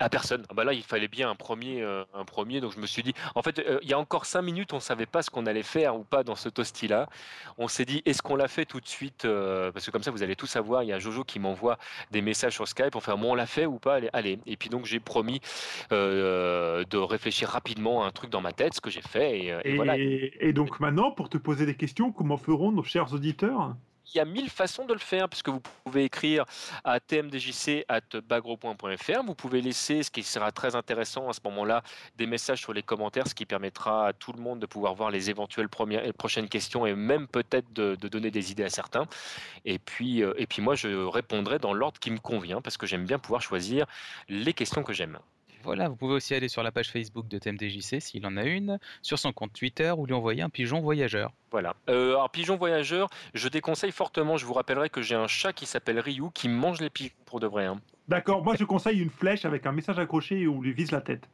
À 0.00 0.08
personne. 0.08 0.44
Ah 0.48 0.54
bah 0.54 0.64
là, 0.64 0.72
il 0.72 0.82
fallait 0.82 1.08
bien 1.08 1.30
un 1.30 1.34
premier, 1.34 1.82
euh, 1.82 2.04
un 2.14 2.24
premier. 2.24 2.60
Donc 2.60 2.72
je 2.74 2.80
me 2.80 2.86
suis 2.86 3.02
dit, 3.02 3.14
en 3.34 3.42
fait, 3.42 3.58
euh, 3.58 3.78
il 3.82 3.88
y 3.88 3.92
a 3.92 3.98
encore 3.98 4.24
cinq 4.24 4.42
minutes, 4.42 4.72
on 4.72 4.80
savait 4.80 5.06
pas 5.06 5.22
ce 5.22 5.30
qu'on 5.30 5.46
allait 5.46 5.62
faire 5.62 5.96
ou 5.96 6.04
pas 6.04 6.24
dans 6.24 6.34
ce 6.34 6.48
toasty-là. 6.48 7.08
On 7.58 7.68
s'est 7.68 7.84
dit, 7.84 8.02
est-ce 8.06 8.22
qu'on 8.22 8.36
l'a 8.36 8.48
fait 8.48 8.64
tout 8.64 8.80
de 8.80 8.88
suite 8.88 9.24
euh, 9.24 9.70
Parce 9.70 9.86
que 9.86 9.90
comme 9.90 10.02
ça, 10.02 10.10
vous 10.10 10.22
allez 10.22 10.36
tout 10.36 10.46
savoir. 10.46 10.82
Il 10.82 10.88
y 10.88 10.92
a 10.92 10.98
Jojo 10.98 11.22
qui 11.22 11.38
m'envoie 11.38 11.78
des 12.10 12.22
messages 12.22 12.54
sur 12.54 12.66
Skype 12.66 12.90
pour 12.90 13.02
faire, 13.02 13.18
bon, 13.18 13.32
on 13.32 13.34
l'a 13.34 13.46
fait 13.46 13.66
ou 13.66 13.78
pas 13.78 13.94
allez, 13.94 14.10
allez. 14.12 14.38
Et 14.46 14.56
puis 14.56 14.70
donc 14.70 14.86
j'ai 14.86 15.00
promis 15.00 15.40
de 15.90 16.96
réfléchir 16.96 17.48
rapidement 17.48 18.02
à 18.02 18.06
un 18.06 18.10
truc 18.10 18.30
dans 18.30 18.40
ma 18.40 18.52
tête, 18.52 18.74
ce 18.74 18.80
que 18.80 18.90
j'ai 18.90 19.02
fait. 19.02 19.38
Et, 19.38 19.54
et, 19.64 19.76
voilà. 19.76 19.96
et 19.98 20.52
donc 20.52 20.80
maintenant, 20.80 21.10
pour 21.10 21.28
te 21.28 21.38
poser 21.38 21.66
des 21.66 21.74
questions, 21.74 22.12
comment 22.12 22.36
feront 22.36 22.72
nos 22.72 22.82
chers 22.82 23.12
auditeurs? 23.12 23.74
Il 24.14 24.18
y 24.18 24.20
a 24.20 24.24
mille 24.24 24.50
façons 24.50 24.84
de 24.84 24.92
le 24.92 24.98
faire, 24.98 25.28
puisque 25.28 25.48
vous 25.48 25.62
pouvez 25.84 26.04
écrire 26.04 26.44
à 26.84 27.00
tmdjc.bagro.fr. 27.00 29.22
Vous 29.24 29.34
pouvez 29.34 29.60
laisser, 29.60 30.02
ce 30.02 30.10
qui 30.10 30.22
sera 30.22 30.52
très 30.52 30.74
intéressant 30.74 31.28
à 31.28 31.32
ce 31.32 31.40
moment-là, 31.44 31.82
des 32.16 32.26
messages 32.26 32.60
sur 32.60 32.72
les 32.72 32.82
commentaires, 32.82 33.28
ce 33.28 33.34
qui 33.34 33.46
permettra 33.46 34.08
à 34.08 34.12
tout 34.12 34.32
le 34.32 34.40
monde 34.40 34.60
de 34.60 34.66
pouvoir 34.66 34.94
voir 34.94 35.10
les 35.10 35.30
éventuelles 35.30 35.68
prochaines 35.68 36.48
questions 36.48 36.86
et 36.86 36.94
même 36.94 37.28
peut-être 37.28 37.72
de, 37.72 37.96
donner 37.96 38.30
des 38.30 38.52
idées 38.52 38.64
à 38.64 38.70
certains. 38.70 39.06
Et 39.64 39.78
puis, 39.78 40.22
euh, 40.22 40.34
et 40.36 40.46
puis 40.46 40.62
moi, 40.62 40.74
je 40.74 40.88
répondrai 40.88 41.58
dans 41.58 41.72
l'ordre 41.72 42.00
qui 42.00 42.10
me 42.10 42.18
convient, 42.18 42.60
parce 42.60 42.76
que 42.76 42.86
j'aime 42.86 43.04
bien 43.04 43.18
pouvoir 43.18 43.42
choisir 43.42 43.86
les 44.28 44.52
questions 44.52 44.82
que 44.82 44.92
j'aime. 44.92 45.18
Voilà, 45.62 45.88
vous 45.88 45.96
pouvez 45.96 46.14
aussi 46.14 46.34
aller 46.34 46.48
sur 46.48 46.62
la 46.62 46.72
page 46.72 46.90
Facebook 46.90 47.28
de 47.28 47.38
TMDJC 47.38 48.00
s'il 48.00 48.26
en 48.26 48.36
a 48.36 48.44
une, 48.44 48.78
sur 49.02 49.18
son 49.18 49.32
compte 49.32 49.52
Twitter 49.52 49.92
ou 49.96 50.06
lui 50.06 50.14
envoyer 50.14 50.42
un 50.42 50.48
pigeon 50.48 50.80
voyageur. 50.80 51.32
Voilà. 51.50 51.76
Euh, 51.88 52.10
alors, 52.10 52.30
pigeon 52.30 52.56
voyageur, 52.56 53.10
je 53.34 53.48
déconseille 53.48 53.92
fortement. 53.92 54.36
Je 54.36 54.46
vous 54.46 54.54
rappellerai 54.54 54.88
que 54.88 55.02
j'ai 55.02 55.14
un 55.14 55.26
chat 55.26 55.52
qui 55.52 55.66
s'appelle 55.66 56.00
Ryu 56.00 56.30
qui 56.32 56.48
mange 56.48 56.80
les 56.80 56.90
pigeons 56.90 57.14
pour 57.26 57.40
de 57.40 57.46
vrai. 57.46 57.66
Hein. 57.66 57.80
D'accord, 58.08 58.42
moi 58.42 58.56
je 58.58 58.64
conseille 58.64 59.00
une 59.00 59.10
flèche 59.10 59.44
avec 59.44 59.66
un 59.66 59.72
message 59.72 59.98
accroché 59.98 60.46
où 60.46 60.56
on 60.56 60.60
lui 60.60 60.72
vise 60.72 60.90
la 60.90 61.00
tête. 61.00 61.28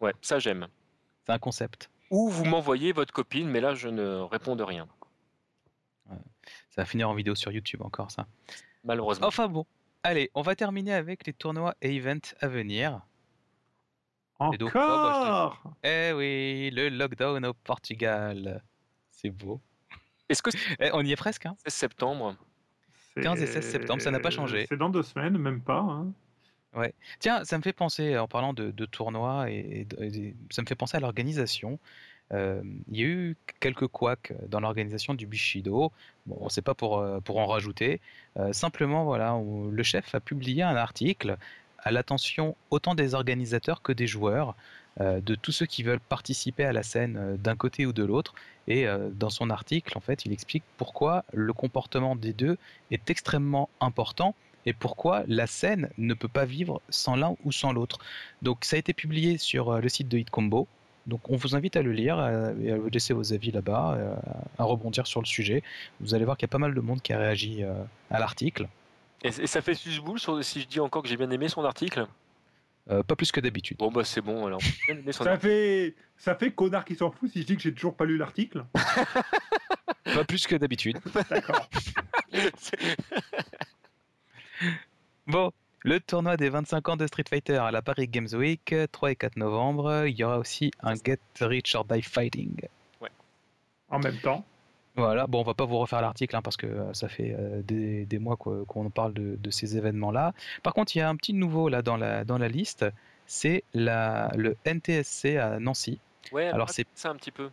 Ouais, 0.00 0.12
ça 0.20 0.38
j'aime. 0.38 0.68
C'est 1.24 1.32
un 1.32 1.38
concept. 1.38 1.90
Ou 2.10 2.28
vous 2.28 2.44
m'envoyez 2.44 2.92
votre 2.92 3.12
copine, 3.12 3.48
mais 3.48 3.60
là 3.60 3.74
je 3.74 3.88
ne 3.88 4.20
réponds 4.20 4.56
de 4.56 4.62
rien. 4.62 4.86
Ça 6.70 6.82
va 6.82 6.84
finir 6.84 7.08
en 7.08 7.14
vidéo 7.14 7.34
sur 7.34 7.52
YouTube 7.52 7.82
encore, 7.82 8.10
ça. 8.10 8.26
Malheureusement. 8.84 9.26
Enfin 9.26 9.48
bon. 9.48 9.66
Allez, 10.02 10.30
on 10.34 10.42
va 10.42 10.54
terminer 10.56 10.94
avec 10.94 11.26
les 11.26 11.32
tournois 11.32 11.74
et 11.82 11.94
events 11.94 12.34
à 12.40 12.48
venir. 12.48 13.00
Encore 14.40 15.62
Eh 15.84 16.12
oui, 16.14 16.70
le 16.72 16.88
lockdown 16.88 17.44
au 17.44 17.52
Portugal. 17.52 18.62
C'est 19.10 19.30
beau. 19.30 19.60
Est-ce 20.30 20.42
que 20.42 20.50
eh, 20.80 20.90
on 20.94 21.04
y 21.04 21.12
est 21.12 21.16
presque 21.16 21.46
hein 21.46 21.56
16 21.64 21.74
septembre 21.74 22.36
15 23.20 23.42
et 23.42 23.46
16 23.46 23.68
septembre, 23.68 24.00
ça 24.00 24.10
n'a 24.10 24.20
pas 24.20 24.30
changé. 24.30 24.66
C'est 24.68 24.78
dans 24.78 24.88
deux 24.88 25.02
semaines, 25.02 25.36
même 25.36 25.60
pas. 25.60 25.80
Hein. 25.80 26.12
Ouais. 26.74 26.94
Tiens, 27.18 27.44
ça 27.44 27.58
me 27.58 27.62
fait 27.62 27.72
penser, 27.72 28.16
en 28.16 28.28
parlant 28.28 28.54
de, 28.54 28.86
tournois, 28.86 29.50
et, 29.50 29.86
ça 30.50 30.62
me 30.62 30.66
fait 30.66 30.76
penser 30.76 30.96
à 30.96 31.00
l'organisation. 31.00 31.78
Euh, 32.32 32.62
il 32.88 32.96
y 32.96 33.02
a 33.02 33.06
eu 33.06 33.36
quelques 33.58 33.88
couacs 33.88 34.32
dans 34.48 34.60
l'organisation 34.60 35.14
du 35.14 35.26
Bushido. 35.26 35.92
Bon, 36.26 36.48
c'est 36.48 36.62
pas 36.62 36.74
pour, 36.74 36.98
euh, 36.98 37.20
pour 37.20 37.38
en 37.38 37.46
rajouter. 37.46 38.00
Euh, 38.38 38.52
simplement, 38.52 39.04
voilà, 39.04 39.36
le 39.70 39.82
chef 39.82 40.14
a 40.14 40.20
publié 40.20 40.62
un 40.62 40.76
article 40.76 41.36
à 41.82 41.90
l'attention 41.90 42.56
autant 42.70 42.94
des 42.94 43.14
organisateurs 43.14 43.82
que 43.82 43.92
des 43.92 44.06
joueurs, 44.06 44.54
euh, 45.00 45.20
de 45.20 45.34
tous 45.34 45.52
ceux 45.52 45.66
qui 45.66 45.82
veulent 45.82 46.00
participer 46.00 46.64
à 46.64 46.72
la 46.72 46.82
scène 46.82 47.16
euh, 47.16 47.36
d'un 47.36 47.56
côté 47.56 47.86
ou 47.86 47.92
de 47.92 48.04
l'autre. 48.04 48.34
Et 48.66 48.86
euh, 48.86 49.08
dans 49.12 49.30
son 49.30 49.48
article, 49.48 49.96
en 49.96 50.00
fait, 50.00 50.24
il 50.26 50.32
explique 50.32 50.64
pourquoi 50.76 51.24
le 51.32 51.52
comportement 51.52 52.16
des 52.16 52.32
deux 52.32 52.58
est 52.90 53.08
extrêmement 53.08 53.68
important 53.80 54.34
et 54.66 54.72
pourquoi 54.72 55.22
la 55.26 55.46
scène 55.46 55.90
ne 55.96 56.12
peut 56.12 56.28
pas 56.28 56.44
vivre 56.44 56.82
sans 56.90 57.16
l'un 57.16 57.36
ou 57.44 57.52
sans 57.52 57.72
l'autre. 57.72 57.98
Donc 58.42 58.64
ça 58.64 58.76
a 58.76 58.78
été 58.78 58.92
publié 58.92 59.38
sur 59.38 59.80
le 59.80 59.88
site 59.88 60.08
de 60.08 60.18
Hitcombo. 60.18 60.66
Donc 61.06 61.30
on 61.30 61.36
vous 61.36 61.56
invite 61.56 61.76
à 61.76 61.82
le 61.82 61.92
lire 61.92 62.18
et 62.62 62.72
à 62.72 62.76
laisser 62.92 63.14
vos 63.14 63.32
avis 63.32 63.52
là-bas, 63.52 63.98
à 64.58 64.64
rebondir 64.64 65.06
sur 65.06 65.22
le 65.22 65.26
sujet. 65.26 65.62
Vous 66.00 66.14
allez 66.14 66.26
voir 66.26 66.36
qu'il 66.36 66.46
y 66.46 66.50
a 66.50 66.52
pas 66.52 66.58
mal 66.58 66.74
de 66.74 66.80
monde 66.80 67.00
qui 67.00 67.14
a 67.14 67.18
réagi 67.18 67.64
à 68.10 68.18
l'article. 68.18 68.68
Et, 69.22 69.46
ça 69.46 69.60
fait 69.60 69.74
susboule 69.74 70.18
si 70.42 70.62
je 70.62 70.66
dis 70.66 70.80
encore 70.80 71.02
que 71.02 71.08
j'ai 71.08 71.16
bien 71.16 71.30
aimé 71.30 71.48
son 71.48 71.64
article 71.64 72.06
euh, 72.90 73.02
pas 73.02 73.14
plus 73.14 73.30
que 73.30 73.40
d'habitude. 73.40 73.76
Bon 73.76 73.92
bah 73.92 74.04
c'est 74.04 74.20
bon 74.20 74.46
alors. 74.46 74.60
ça 75.12 75.38
fait 75.38 75.94
ça 76.16 76.34
fait 76.34 76.50
connard 76.50 76.84
qui 76.84 76.96
s'en 76.96 77.10
fout 77.10 77.30
si 77.30 77.42
je 77.42 77.46
dis 77.46 77.56
que 77.56 77.62
j'ai 77.62 77.72
toujours 77.72 77.94
pas 77.94 78.04
lu 78.04 78.16
l'article. 78.16 78.64
pas 80.04 80.24
plus 80.24 80.46
que 80.46 80.56
d'habitude. 80.56 80.98
D'accord. 81.30 81.68
bon, 85.26 85.52
le 85.82 86.00
tournoi 86.00 86.36
des 86.36 86.48
25 86.48 86.88
ans 86.88 86.96
de 86.96 87.06
Street 87.06 87.24
Fighter 87.28 87.58
à 87.58 87.70
la 87.70 87.82
Paris 87.82 88.08
Games 88.08 88.28
Week, 88.32 88.74
3 88.90 89.12
et 89.12 89.16
4 89.16 89.36
novembre. 89.36 90.06
Il 90.06 90.16
y 90.16 90.24
aura 90.24 90.38
aussi 90.38 90.72
un 90.82 90.94
Get 90.94 91.20
Rich 91.40 91.74
or 91.76 91.84
Die 91.84 92.02
Fighting. 92.02 92.62
Ouais. 93.00 93.10
En 93.88 94.00
même 94.00 94.18
temps. 94.18 94.44
Voilà, 95.00 95.26
bon, 95.26 95.40
on 95.40 95.44
va 95.44 95.54
pas 95.54 95.64
vous 95.64 95.78
refaire 95.78 96.02
l'article 96.02 96.36
hein, 96.36 96.42
parce 96.42 96.58
que 96.58 96.66
euh, 96.66 96.92
ça 96.92 97.08
fait 97.08 97.34
euh, 97.38 97.62
des, 97.62 98.18
mois 98.18 98.36
qu'on 98.36 98.90
parle 98.90 99.14
de, 99.14 99.50
ces 99.50 99.76
événements-là. 99.78 100.34
Par 100.62 100.74
contre, 100.74 100.94
il 100.94 100.98
y 100.98 101.02
a 101.02 101.08
un 101.08 101.16
petit 101.16 101.32
nouveau 101.32 101.68
là 101.70 101.80
dans 101.80 101.96
la, 101.96 102.24
dans 102.24 102.36
la 102.36 102.48
liste, 102.48 102.84
c'est 103.26 103.64
le 103.74 104.54
NTSC 104.66 105.36
à 105.36 105.58
Nancy. 105.58 105.98
Ouais, 106.32 106.48
Alors, 106.48 106.68
c'est- 106.68 106.86
un 107.04 107.16
petit 107.16 107.30
peu. 107.30 107.50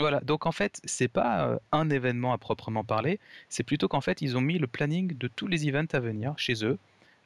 Voilà, 0.00 0.20
donc 0.20 0.46
en 0.46 0.52
fait, 0.52 0.80
c'est 0.84 1.08
pas 1.08 1.46
euh, 1.46 1.58
un 1.72 1.90
événement 1.90 2.32
à 2.32 2.38
proprement 2.38 2.84
parler, 2.84 3.20
c'est 3.50 3.62
plutôt 3.62 3.86
qu'en 3.86 4.00
fait, 4.00 4.22
ils 4.22 4.36
ont 4.36 4.40
mis 4.40 4.58
le 4.58 4.66
planning 4.66 5.16
de 5.16 5.28
tous 5.28 5.46
les 5.46 5.68
events 5.68 5.92
à 5.92 6.00
venir 6.00 6.34
chez 6.38 6.64
eux. 6.64 6.78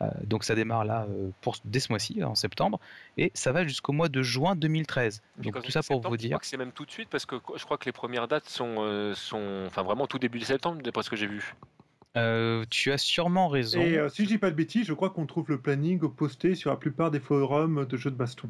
Euh, 0.03 0.07
donc 0.25 0.45
ça 0.45 0.55
démarre 0.55 0.85
là 0.85 1.07
euh, 1.09 1.31
pour, 1.41 1.57
dès 1.65 1.79
ce 1.81 1.93
mois-ci, 1.93 2.23
en 2.25 2.35
septembre, 2.35 2.81
et 3.17 3.31
ça 3.35 3.53
va 3.53 3.65
jusqu'au 3.65 3.93
mois 3.93 4.09
de 4.09 4.23
juin 4.23 4.57
2013. 4.57 5.23
Puis 5.41 5.51
Donc 5.51 5.63
tout 5.63 5.71
ça 5.71 5.83
pour 5.83 6.01
vous 6.01 6.13
Je 6.13 6.17
dire. 6.17 6.31
crois 6.31 6.41
que 6.41 6.47
c'est 6.47 6.57
même 6.57 6.73
tout 6.73 6.85
de 6.85 6.91
suite 6.91 7.09
parce 7.09 7.27
que 7.27 7.37
je 7.57 7.65
crois 7.65 7.79
que 7.79 7.85
les 7.87 7.93
premières 7.93 8.27
dates 8.27 8.49
sont, 8.49 8.77
euh, 8.79 9.15
sont 9.15 9.65
enfin 9.67 9.83
vraiment 9.83 10.07
tout 10.07 10.19
début 10.19 10.39
de 10.41 10.45
septembre, 10.45 10.83
d'après 10.83 11.03
ce 11.05 11.11
que 11.11 11.17
j'ai 11.17 11.29
vu. 11.29 11.55
Euh, 12.17 12.65
tu 12.71 12.93
as 12.93 12.99
sûrement 12.99 13.49
raison. 13.49 13.81
Et 13.81 13.99
euh, 13.99 14.09
si 14.09 14.23
je 14.25 14.29
dis 14.29 14.39
pas 14.39 14.51
de 14.51 14.57
bêtises, 14.57 14.87
je 14.87 14.93
crois 14.95 15.11
qu'on 15.11 15.27
trouve 15.27 15.47
le 15.49 15.59
planning 15.61 15.99
posté 16.01 16.55
sur 16.55 16.71
la 16.71 16.77
plupart 16.77 17.11
des 17.11 17.19
forums 17.21 17.87
de 17.87 17.97
jeux 17.97 18.11
de 18.11 18.17
baston. 18.17 18.49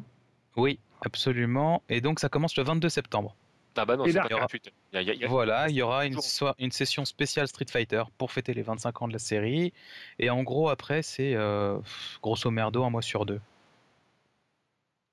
Oui, 0.55 0.79
absolument. 1.01 1.81
Et 1.89 2.01
donc 2.01 2.19
ça 2.19 2.29
commence 2.29 2.55
le 2.57 2.63
22 2.63 2.89
septembre. 2.89 3.35
Ah 3.77 3.85
bah 3.85 3.97
non, 3.97 4.05
Et 4.05 4.11
c'est 4.11 4.17
là- 4.17 4.23
pas 4.23 4.29
gratuit. 4.29 4.61
Il 4.93 4.95
y 4.95 4.97
a- 4.97 5.01
il 5.01 5.07
y 5.07 5.11
a- 5.11 5.13
il 5.13 5.19
y 5.21 5.25
a- 5.25 5.27
Voilà, 5.27 5.69
il 5.69 5.75
y 5.75 5.81
aura 5.81 6.05
une, 6.05 6.71
session 6.71 7.05
spéciale 7.05 7.47
Street 7.47 7.65
Fighter 7.69 8.03
pour 8.17 8.31
fêter 8.31 8.53
les 8.53 8.61
25 8.61 9.01
ans 9.01 9.07
de 9.07 9.13
la 9.13 9.19
série. 9.19 9.73
Et 10.19 10.29
en 10.29 10.43
gros, 10.43 10.69
après, 10.69 11.01
c'est 11.01 11.33
euh, 11.35 11.77
grosso 12.21 12.49
merdo 12.51 12.83
un 12.83 12.89
mois 12.89 13.01
sur 13.01 13.25
deux. 13.25 13.41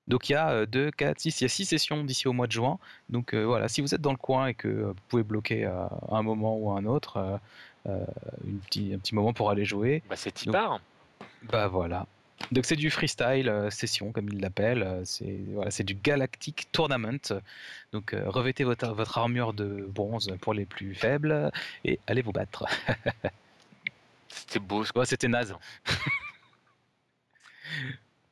Donc 0.09 0.29
il 0.29 0.33
y 0.33 0.35
a 0.35 0.66
2, 0.66 0.90
4, 0.90 1.20
6, 1.20 1.40
il 1.40 1.44
y 1.44 1.46
a 1.46 1.48
6 1.48 1.64
sessions 1.64 2.03
d'ici 2.05 2.27
au 2.29 2.33
mois 2.33 2.46
de 2.46 2.53
juin. 2.53 2.79
Donc 3.09 3.35
euh, 3.35 3.44
voilà, 3.44 3.68
si 3.68 3.81
vous 3.81 3.94
êtes 3.94 4.01
dans 4.01 4.11
le 4.11 4.16
coin 4.16 4.48
et 4.48 4.55
que 4.55 4.68
euh, 4.68 4.87
vous 4.88 5.01
pouvez 5.09 5.22
bloquer 5.22 5.64
à 5.64 5.88
un 6.11 6.22
moment 6.22 6.57
ou 6.57 6.72
à 6.72 6.79
un 6.79 6.87
autre, 6.87 7.16
euh, 7.18 7.37
euh, 7.88 8.05
une 8.46 8.59
petit, 8.59 8.92
un 8.94 8.98
petit 8.98 9.14
moment 9.14 9.33
pour 9.33 9.51
aller 9.51 9.64
jouer, 9.64 10.03
Bah, 10.09 10.16
c'est 10.16 10.33
Tipar. 10.33 10.81
bah 11.44 11.68
voilà. 11.68 12.07
Donc 12.50 12.64
c'est 12.66 12.76
du 12.76 12.90
freestyle 12.90 13.48
euh, 13.48 13.70
session 13.70 14.12
comme 14.12 14.28
ils 14.28 14.40
l'appellent. 14.40 14.83
euh, 14.83 15.02
C'est 15.05 15.38
voilà, 15.48 15.70
c'est 15.70 15.85
du 15.85 15.94
Galactic 15.94 16.70
Tournament. 16.72 17.33
Donc 17.92 18.12
euh, 18.14 18.28
revêtez 18.28 18.64
votre, 18.64 18.88
votre 18.92 19.18
armure 19.18 19.52
de 19.55 19.87
bronze 19.88 20.31
pour 20.40 20.55
les 20.55 20.66
plus 20.66 20.94
faibles 20.94 21.50
et 21.85 21.98
allez 22.07 22.22
vous 22.22 22.33
battre. 22.33 22.64
C'était 24.28 24.59
beau. 24.61 24.85
ce- 24.85 24.92
Ouais, 24.98 25.07
C'était 25.07 25.28
naze. 25.28 25.55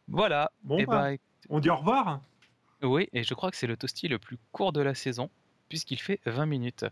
voilà. 0.09 0.51
Bon, 0.63 0.79
Et 0.79 0.87
bah, 0.87 1.11
bah, 1.13 1.17
on 1.49 1.61
dit 1.61 1.71
au 1.71 1.77
revoir. 1.77 2.21
oui, 2.83 3.09
et 3.13 3.23
je 3.23 3.35
crois 3.35 3.51
que 3.51 3.57
c'est 3.57 3.67
le 3.67 3.77
toasty 3.77 4.09
le 4.09 4.19
plus 4.19 4.39
court 4.53 4.73
de 4.73 4.81
la 4.81 4.95
saison 4.95 5.31
puisqu'il 5.69 6.01
fait 6.01 6.21
20 6.27 6.47
minutes. 6.47 6.85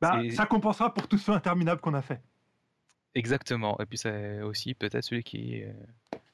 Bah, 0.00 0.20
ça 0.34 0.44
compensera 0.46 0.92
pour 0.92 1.08
tout 1.08 1.18
ce 1.18 1.30
interminable 1.30 1.80
qu'on 1.80 1.94
a 1.94 2.02
fait. 2.02 2.20
Exactement. 3.14 3.78
Et 3.80 3.86
puis 3.86 3.96
c'est 3.96 4.42
aussi 4.42 4.74
peut-être 4.74 5.02
celui 5.02 5.22
qui 5.24 5.62
euh, 5.62 5.72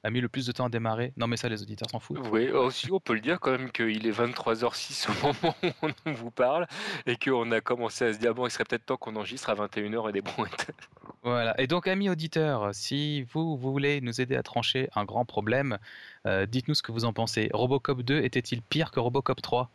a 0.04 0.10
mis 0.10 0.20
le 0.20 0.28
plus 0.28 0.46
de 0.46 0.52
temps 0.52 0.66
à 0.66 0.68
démarrer. 0.68 1.12
Non 1.16 1.26
mais 1.26 1.36
ça 1.36 1.48
les 1.48 1.62
auditeurs 1.62 1.90
s'en 1.90 2.00
foutent. 2.00 2.18
Oui, 2.30 2.50
aussi 2.50 2.90
on 2.92 3.00
peut 3.00 3.14
le 3.14 3.20
dire 3.20 3.40
quand 3.40 3.52
même 3.52 3.70
qu'il 3.70 4.06
est 4.06 4.18
23h06 4.18 5.08
au 5.10 5.26
moment 5.26 5.54
où 5.82 5.88
on 6.06 6.12
vous 6.12 6.30
parle 6.30 6.66
et 7.06 7.16
qu'on 7.16 7.50
a 7.52 7.60
commencé 7.60 8.04
à 8.04 8.12
se 8.12 8.18
dire 8.18 8.34
bon 8.34 8.46
il 8.46 8.50
serait 8.50 8.64
peut-être 8.64 8.86
temps 8.86 8.96
qu'on 8.96 9.16
enregistre 9.16 9.50
à 9.50 9.54
21h 9.54 10.08
et 10.08 10.12
des 10.12 10.22
brouettes. 10.22 10.70
Voilà. 11.24 11.58
Et 11.60 11.68
donc, 11.68 11.86
amis 11.86 12.10
auditeurs, 12.10 12.70
si 12.74 13.22
vous, 13.22 13.56
vous 13.56 13.70
voulez 13.70 14.00
nous 14.00 14.20
aider 14.20 14.34
à 14.34 14.42
trancher 14.42 14.88
un 14.96 15.04
grand 15.04 15.24
problème, 15.24 15.78
euh, 16.26 16.46
dites-nous 16.46 16.74
ce 16.74 16.82
que 16.82 16.90
vous 16.90 17.04
en 17.04 17.12
pensez. 17.12 17.48
Robocop 17.52 18.02
2 18.02 18.22
était-il 18.22 18.60
pire 18.60 18.90
que 18.90 18.98
Robocop 18.98 19.40
3 19.40 19.70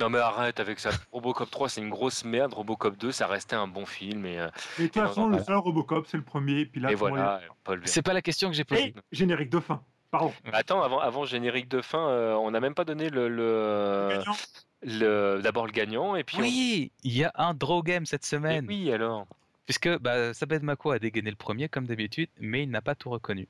Non 0.00 0.08
mais 0.08 0.18
arrête 0.18 0.58
avec 0.60 0.80
ça. 0.80 0.90
Robocop 1.12 1.50
3 1.50 1.68
c'est 1.68 1.80
une 1.80 1.90
grosse 1.90 2.24
merde. 2.24 2.54
Robocop 2.54 2.96
2 2.96 3.12
ça 3.12 3.26
restait 3.26 3.56
un 3.56 3.68
bon 3.68 3.86
film 3.86 4.24
et, 4.26 4.38
euh, 4.40 4.48
de 4.78 4.86
toute 4.86 4.94
façon, 4.94 5.28
le 5.28 5.42
seul 5.42 5.56
Robocop, 5.56 6.06
c'est 6.06 6.16
le 6.16 6.24
premier. 6.24 6.64
Puis 6.66 6.80
là, 6.80 6.90
et 6.90 6.94
voilà. 6.94 7.40
C'est 7.84 8.02
pas 8.02 8.12
la 8.14 8.22
question 8.22 8.48
que 8.48 8.54
j'ai 8.56 8.64
posée. 8.64 8.86
Et 8.88 8.94
générique 9.12 9.50
de 9.50 9.60
fin. 9.60 9.82
Pardon. 10.10 10.32
Attends, 10.52 10.82
avant, 10.82 11.24
générique 11.24 11.68
de 11.68 11.82
fin, 11.82 12.08
euh, 12.08 12.34
on 12.34 12.50
n'a 12.50 12.58
même 12.58 12.74
pas 12.74 12.84
donné 12.84 13.10
le, 13.10 13.28
le, 13.28 14.08
Gagnant. 14.10 14.36
le- 14.82 15.40
d'abord 15.40 15.66
le 15.66 15.72
gagnant 15.72 16.16
et 16.16 16.24
puis 16.24 16.38
on- 16.38 16.40
Oui, 16.40 16.90
il 17.04 17.16
y 17.16 17.22
a 17.22 17.30
un 17.36 17.54
draw 17.54 17.80
game 17.84 18.06
cette 18.06 18.24
Et 18.24 18.26
semaine. 18.26 18.64
oui 18.66 18.90
alors. 18.92 19.26
Puisque 19.66 19.88
bah, 20.00 20.34
Sabed 20.34 20.64
Mako 20.64 20.90
a 20.90 20.98
dégainé 20.98 21.30
le 21.30 21.36
premier, 21.36 21.68
comme 21.68 21.86
d'habitude, 21.86 22.28
mais 22.40 22.64
il 22.64 22.70
n'a 22.70 22.82
pas 22.82 22.96
tout 22.96 23.08
reconnu. 23.10 23.46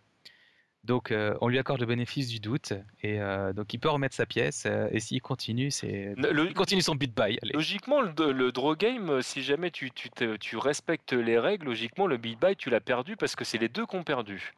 Donc, 0.84 1.10
euh, 1.10 1.36
on 1.42 1.48
lui 1.48 1.58
accorde 1.58 1.80
le 1.80 1.86
bénéfice 1.86 2.28
du 2.28 2.40
doute, 2.40 2.72
et 3.02 3.20
euh, 3.20 3.52
donc 3.52 3.74
il 3.74 3.78
peut 3.78 3.90
remettre 3.90 4.14
sa 4.14 4.24
pièce, 4.24 4.64
euh, 4.64 4.88
et 4.90 4.98
s'il 4.98 5.20
continue, 5.20 5.70
c'est. 5.70 6.14
Il 6.16 6.54
continue 6.54 6.80
son 6.80 6.94
beat 6.94 7.14
by. 7.14 7.38
Allez. 7.42 7.52
Logiquement, 7.52 8.00
le, 8.00 8.32
le 8.32 8.50
draw 8.50 8.74
game, 8.74 9.20
si 9.20 9.42
jamais 9.42 9.70
tu, 9.70 9.90
tu, 9.90 10.08
tu 10.40 10.56
respectes 10.56 11.12
les 11.12 11.38
règles, 11.38 11.66
logiquement, 11.66 12.06
le 12.06 12.16
beat 12.16 12.40
by, 12.40 12.56
tu 12.56 12.70
l'as 12.70 12.80
perdu 12.80 13.16
parce 13.16 13.36
que 13.36 13.44
c'est 13.44 13.58
les 13.58 13.68
deux 13.68 13.84
qui 13.84 13.96
ont 13.96 14.04
perdu. 14.04 14.54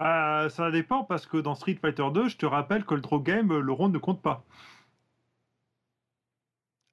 Euh, 0.00 0.48
ça 0.48 0.70
dépend 0.70 1.02
parce 1.02 1.26
que 1.26 1.38
dans 1.38 1.54
Street 1.54 1.78
Fighter 1.80 2.06
2, 2.12 2.28
je 2.28 2.36
te 2.36 2.46
rappelle 2.46 2.84
que 2.84 2.94
le 2.94 3.00
draw 3.00 3.18
game, 3.18 3.58
le 3.58 3.72
round 3.72 3.92
ne 3.92 3.98
compte 3.98 4.22
pas. 4.22 4.44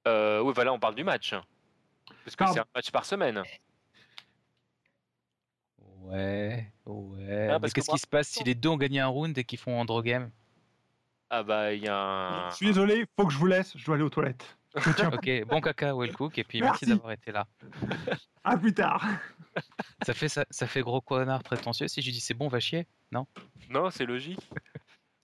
Euh, 0.08 0.40
oui, 0.40 0.52
voilà, 0.54 0.72
on 0.72 0.78
parle 0.78 0.94
du 0.94 1.04
match. 1.04 1.34
Parce 2.24 2.36
que 2.36 2.44
c'est 2.52 2.60
un 2.60 2.66
match 2.74 2.90
par 2.90 3.04
semaine. 3.04 3.42
Ouais, 6.06 6.70
ouais. 6.86 7.48
Ah, 7.50 7.54
mais 7.54 7.60
parce 7.60 7.72
que 7.72 7.80
qu'est-ce 7.80 7.90
qui 7.90 7.98
se 7.98 8.06
passe 8.06 8.28
si 8.28 8.44
les 8.44 8.54
deux 8.54 8.68
ont 8.68 8.76
gagné 8.76 9.00
un 9.00 9.08
round 9.08 9.36
et 9.36 9.44
qu'ils 9.44 9.58
font 9.58 9.80
un 9.80 9.84
draw 9.84 10.02
game? 10.02 10.30
Ah 11.30 11.42
bah, 11.42 11.72
il 11.72 11.82
y 11.82 11.88
a 11.88 11.96
un... 11.96 12.50
Je 12.50 12.56
suis 12.56 12.66
désolé, 12.66 13.06
faut 13.16 13.26
que 13.26 13.32
je 13.32 13.38
vous 13.38 13.46
laisse, 13.46 13.76
je 13.76 13.84
dois 13.84 13.96
aller 13.96 14.04
aux 14.04 14.10
toilettes. 14.10 14.56
Ok, 15.12 15.44
bon 15.46 15.60
caca, 15.60 15.94
well 15.96 16.12
cook, 16.12 16.36
et 16.38 16.44
puis 16.44 16.60
Merci. 16.60 16.84
merci 16.84 16.96
d'avoir 16.96 17.12
été 17.12 17.32
là. 17.32 17.46
à 18.44 18.56
plus 18.56 18.74
tard. 18.74 19.04
Ça 20.04 20.12
fait, 20.12 20.28
ça, 20.28 20.44
ça 20.50 20.66
fait 20.66 20.82
gros 20.82 21.00
connard 21.00 21.42
prétentieux 21.42 21.88
si 21.88 22.02
je 22.02 22.10
dis 22.10 22.20
c'est 22.20 22.34
bon, 22.34 22.48
va 22.48 22.60
chier. 22.60 22.86
Non, 23.10 23.26
c'est 23.90 24.04
logique. 24.04 24.38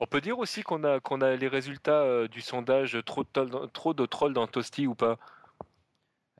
On 0.00 0.06
peut 0.06 0.20
dire 0.20 0.38
aussi 0.38 0.62
qu'on 0.62 0.82
a, 0.82 0.98
qu'on 1.00 1.20
a 1.20 1.36
les 1.36 1.48
résultats 1.48 2.02
euh, 2.02 2.26
du 2.26 2.40
sondage 2.40 2.98
trop 3.04 3.22
de, 3.22 3.66
trop 3.66 3.92
trolls 3.94 4.32
dans 4.32 4.46
Toasty 4.48 4.86
ou 4.86 4.94
pas? 4.96 5.18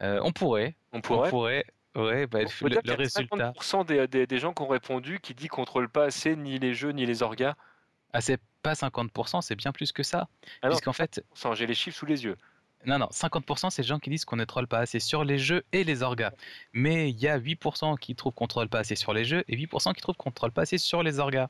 Euh, 0.00 0.18
on 0.24 0.33
pourrait, 0.33 0.74
On 0.92 0.98
on 0.98 1.00
pourrait 1.00 1.31
pourrait. 1.31 1.66
Ouais, 1.94 2.26
bah, 2.26 2.40
peut 2.59 2.68
le, 2.68 2.81
dire 2.83 2.96
résultat. 2.96 3.52
50% 3.52 3.87
des, 3.87 4.09
des, 4.09 4.26
des 4.26 4.38
gens 4.38 4.55
qui 4.55 4.62
ont 4.62 4.68
répondu 4.68 5.20
qui 5.20 5.35
dit 5.35 5.48
qu'on 5.48 5.62
contrôlent 5.62 5.90
pas 5.90 6.05
assez 6.05 6.37
ni 6.37 6.59
les 6.59 6.74
jeux 6.74 6.90
ni 6.90 7.05
les 7.05 7.22
orgas. 7.22 7.55
Ah, 8.12 8.20
c'est 8.20 8.40
pas 8.62 8.72
50%, 8.72 9.42
c'est 9.42 9.57
bien 9.57 9.72
plus 9.72 9.92
que 9.92 10.02
ça. 10.02 10.28
Ah 10.62 10.68
Puisqu'en 10.68 10.92
fait, 10.92 11.24
j'ai 11.55 11.66
les 11.66 11.74
chiffres 11.74 11.98
sous 11.98 12.07
les 12.07 12.24
yeux. 12.24 12.37
non, 12.87 12.98
non, 12.98 13.09
50% 13.11 13.70
c'est 13.70 13.83
les 13.83 13.88
gens 13.88 13.98
qui 13.98 14.11
disent 14.11 14.24
qu'on 14.24 14.37
ne 14.37 14.44
troll 14.44 14.66
pas 14.66 14.78
assez 14.78 15.00
sur 15.00 15.24
les 15.24 15.38
jeux 15.38 15.64
et 15.72 15.85
les 15.85 16.02
orgas. 16.02 16.33
Mais 16.72 17.11
il 17.11 17.18
y 17.18 17.28
a 17.28 17.38
8% 17.38 17.98
qui 17.98 18.14
trouvent 18.14 18.35
qu'on 18.35 18.46
troll 18.46 18.68
pas 18.68 18.81
assez 18.81 18.96
sur 18.96 19.12
les 19.12 19.24
jeux 19.24 19.44
et 19.48 19.57
8% 19.57 19.94
qui 19.94 20.00
trouvent 20.00 20.16
qu'on 20.16 20.31
troll 20.31 20.52
pas 20.52 20.62
assez 20.62 20.78
sur 20.78 21.02
les 21.02 21.18
orgas. 21.18 21.48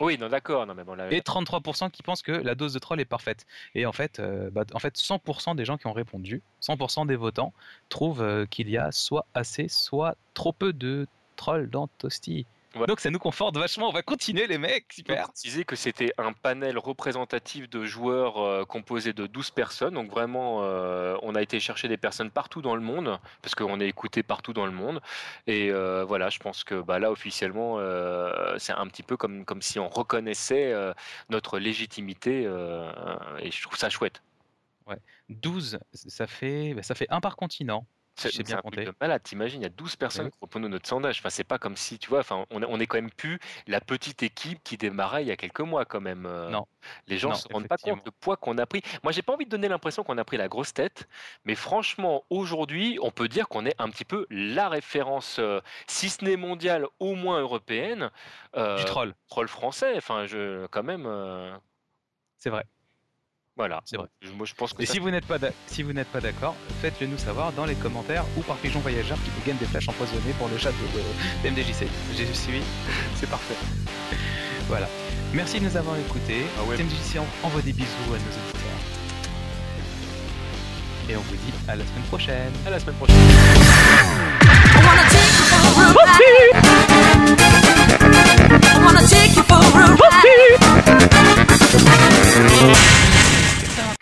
Oui, 0.00 0.18
non, 0.18 0.28
d'accord. 0.28 0.66
Non, 0.66 0.74
mais 0.74 0.84
bon, 0.84 0.94
là, 0.94 1.12
Et 1.12 1.20
33% 1.20 1.90
qui 1.90 2.02
pensent 2.02 2.22
que 2.22 2.32
la 2.32 2.54
dose 2.54 2.72
de 2.72 2.78
troll 2.78 3.00
est 3.00 3.04
parfaite. 3.04 3.46
Et 3.74 3.86
en 3.86 3.92
fait, 3.92 4.18
euh, 4.18 4.50
bah, 4.50 4.64
en 4.72 4.78
fait 4.78 4.96
100% 4.96 5.54
des 5.54 5.64
gens 5.64 5.76
qui 5.78 5.86
ont 5.86 5.92
répondu, 5.92 6.42
100% 6.60 7.06
des 7.06 7.16
votants, 7.16 7.52
trouvent 7.88 8.22
euh, 8.22 8.46
qu'il 8.46 8.68
y 8.68 8.78
a 8.78 8.90
soit 8.90 9.26
assez, 9.34 9.68
soit 9.68 10.16
trop 10.34 10.52
peu 10.52 10.72
de 10.72 11.06
trolls 11.36 11.70
dans 11.70 11.88
Toasty. 11.98 12.46
Ouais. 12.74 12.86
Donc 12.86 13.00
ça 13.00 13.10
nous 13.10 13.18
conforte 13.18 13.56
vachement, 13.56 13.88
on 13.88 13.92
va 13.92 14.02
continuer 14.02 14.46
les 14.46 14.58
mecs, 14.58 14.86
Je 14.90 14.96
super 14.96 15.28
préciser 15.28 15.64
que 15.64 15.76
c'était 15.76 16.12
un 16.16 16.32
panel 16.32 16.78
représentatif 16.78 17.68
de 17.68 17.84
joueurs 17.84 18.38
euh, 18.38 18.64
composé 18.64 19.12
de 19.12 19.26
12 19.26 19.50
personnes. 19.50 19.94
Donc 19.94 20.10
vraiment, 20.10 20.60
euh, 20.62 21.16
on 21.22 21.34
a 21.34 21.42
été 21.42 21.60
chercher 21.60 21.88
des 21.88 21.96
personnes 21.96 22.30
partout 22.30 22.62
dans 22.62 22.74
le 22.74 22.80
monde, 22.80 23.18
parce 23.42 23.54
qu'on 23.54 23.80
est 23.80 23.88
écouté 23.88 24.22
partout 24.22 24.52
dans 24.52 24.66
le 24.66 24.72
monde. 24.72 25.00
Et 25.46 25.70
euh, 25.70 26.04
voilà, 26.04 26.30
je 26.30 26.38
pense 26.38 26.64
que 26.64 26.80
bah, 26.80 26.98
là, 26.98 27.10
officiellement, 27.10 27.78
c'est 28.58 28.72
un 28.72 28.86
petit 28.86 29.02
peu 29.02 29.16
comme, 29.16 29.44
comme 29.44 29.62
si 29.62 29.78
on 29.78 29.88
reconnaissait 29.88 30.74
notre 31.28 31.58
légitimité. 31.58 32.42
et 32.42 33.50
je 33.50 33.62
trouve 33.62 33.76
ça 33.76 33.90
chouette. 33.90 34.22
12, 35.28 35.78
ça 35.92 36.26
fait, 36.26 36.74
bah, 36.74 36.82
ça 36.82 36.94
fait 36.94 37.06
un 37.10 37.20
par 37.20 37.36
continent. 37.36 37.86
C'est 38.14 38.42
bien 38.44 38.58
un 38.58 38.60
truc 38.70 38.74
de 38.86 38.94
malade, 39.00 39.22
t'imagines, 39.22 39.60
il 39.60 39.64
y 39.64 39.66
a 39.66 39.70
12 39.70 39.96
personnes 39.96 40.26
oui. 40.26 40.30
qui 40.32 40.38
répondent 40.42 40.66
à 40.66 40.68
notre 40.68 40.86
sondage. 40.88 41.18
Enfin, 41.18 41.30
c'est 41.30 41.44
pas 41.44 41.58
comme 41.58 41.76
si, 41.76 41.98
tu 41.98 42.10
vois, 42.10 42.20
enfin, 42.20 42.44
on, 42.50 42.62
est- 42.62 42.66
on 42.68 42.78
est 42.78 42.86
quand 42.86 42.98
même 42.98 43.10
plus 43.10 43.38
la 43.66 43.80
petite 43.80 44.22
équipe 44.22 44.62
qui 44.62 44.76
démarrait 44.76 45.24
il 45.24 45.28
y 45.28 45.30
a 45.32 45.36
quelques 45.36 45.60
mois, 45.60 45.84
quand 45.86 46.00
même. 46.00 46.26
euh. 46.26 46.50
Non. 46.50 46.66
Les 47.06 47.16
gens 47.18 47.30
Non, 47.30 47.34
se 47.36 47.48
rendent 47.48 47.68
pas 47.68 47.78
compte 47.78 48.04
le 48.04 48.10
poids 48.10 48.36
qu'on 48.36 48.58
a 48.58 48.66
pris. 48.66 48.82
Moi, 49.02 49.12
j'ai 49.12 49.22
pas 49.22 49.32
envie 49.32 49.46
de 49.46 49.50
donner 49.50 49.68
l'impression 49.68 50.04
qu'on 50.04 50.18
a 50.18 50.24
pris 50.24 50.36
la 50.36 50.48
grosse 50.48 50.74
tête, 50.74 51.08
mais 51.44 51.54
franchement, 51.54 52.24
aujourd'hui, 52.30 52.98
on 53.02 53.10
peut 53.10 53.28
dire 53.28 53.48
qu'on 53.48 53.64
est 53.66 53.74
un 53.80 53.88
petit 53.88 54.04
peu 54.04 54.26
la 54.30 54.68
référence, 54.68 55.38
euh, 55.38 55.60
si 55.86 56.10
ce 56.10 56.24
n'est 56.24 56.36
mondiale, 56.36 56.86
au 57.00 57.14
moins 57.14 57.40
européenne, 57.40 58.10
euh, 58.56 58.76
Du 58.78 58.84
troll, 58.84 59.14
troll 59.28 59.48
français. 59.48 59.94
Enfin, 59.96 60.26
je, 60.26 60.66
quand 60.66 60.82
même, 60.82 61.06
euh, 61.06 61.56
c'est 62.38 62.50
vrai. 62.50 62.64
Voilà. 63.56 63.80
C'est 63.84 63.96
vrai. 63.96 64.06
Moi, 64.34 64.46
je 64.46 64.54
pense 64.54 64.72
que. 64.72 64.82
Et 64.82 64.86
si 64.86 64.98
vous 64.98 65.10
n'êtes 65.10 65.26
pas 65.26 65.38
si 65.66 65.82
vous 65.82 65.92
n'êtes 65.92 66.08
pas 66.08 66.20
d'accord, 66.20 66.54
faites-le 66.80 67.06
nous 67.06 67.18
savoir 67.18 67.52
dans 67.52 67.66
les 67.66 67.74
commentaires 67.74 68.24
ou 68.36 68.40
par 68.42 68.56
pigeon 68.56 68.80
voyageur 68.80 69.18
qui 69.24 69.30
vous 69.30 69.46
gagne 69.46 69.58
des 69.58 69.66
flashs 69.66 69.88
empoisonnées 69.88 70.32
pour 70.38 70.48
le 70.48 70.56
chat 70.58 70.70
de, 70.72 71.48
de 71.48 71.50
MDJC. 71.50 71.86
J'ai 72.16 72.32
suivi. 72.34 72.62
C'est 73.16 73.28
parfait. 73.28 73.54
voilà. 74.68 74.88
Merci 75.34 75.60
de 75.60 75.64
nous 75.66 75.76
avoir 75.76 75.96
écoutés. 75.96 76.44
Ah 76.58 76.64
ouais. 76.64 76.76
MDJC 76.82 77.18
envoie 77.42 77.62
des 77.62 77.72
bisous 77.72 77.88
à 78.06 78.10
nos 78.10 78.14
auditeurs. 78.14 78.60
Et 81.10 81.16
on 81.16 81.20
vous 81.20 81.36
dit 81.36 81.52
à 81.68 81.76
la 81.76 81.84
semaine 81.84 82.04
prochaine. 82.04 82.52
À 82.66 82.70
la 82.70 82.78
semaine 82.78 82.94
prochaine. 82.96 83.16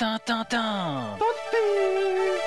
Tintin, 0.01 0.47
Tintin. 0.49 1.19
Tintin. 1.53 2.40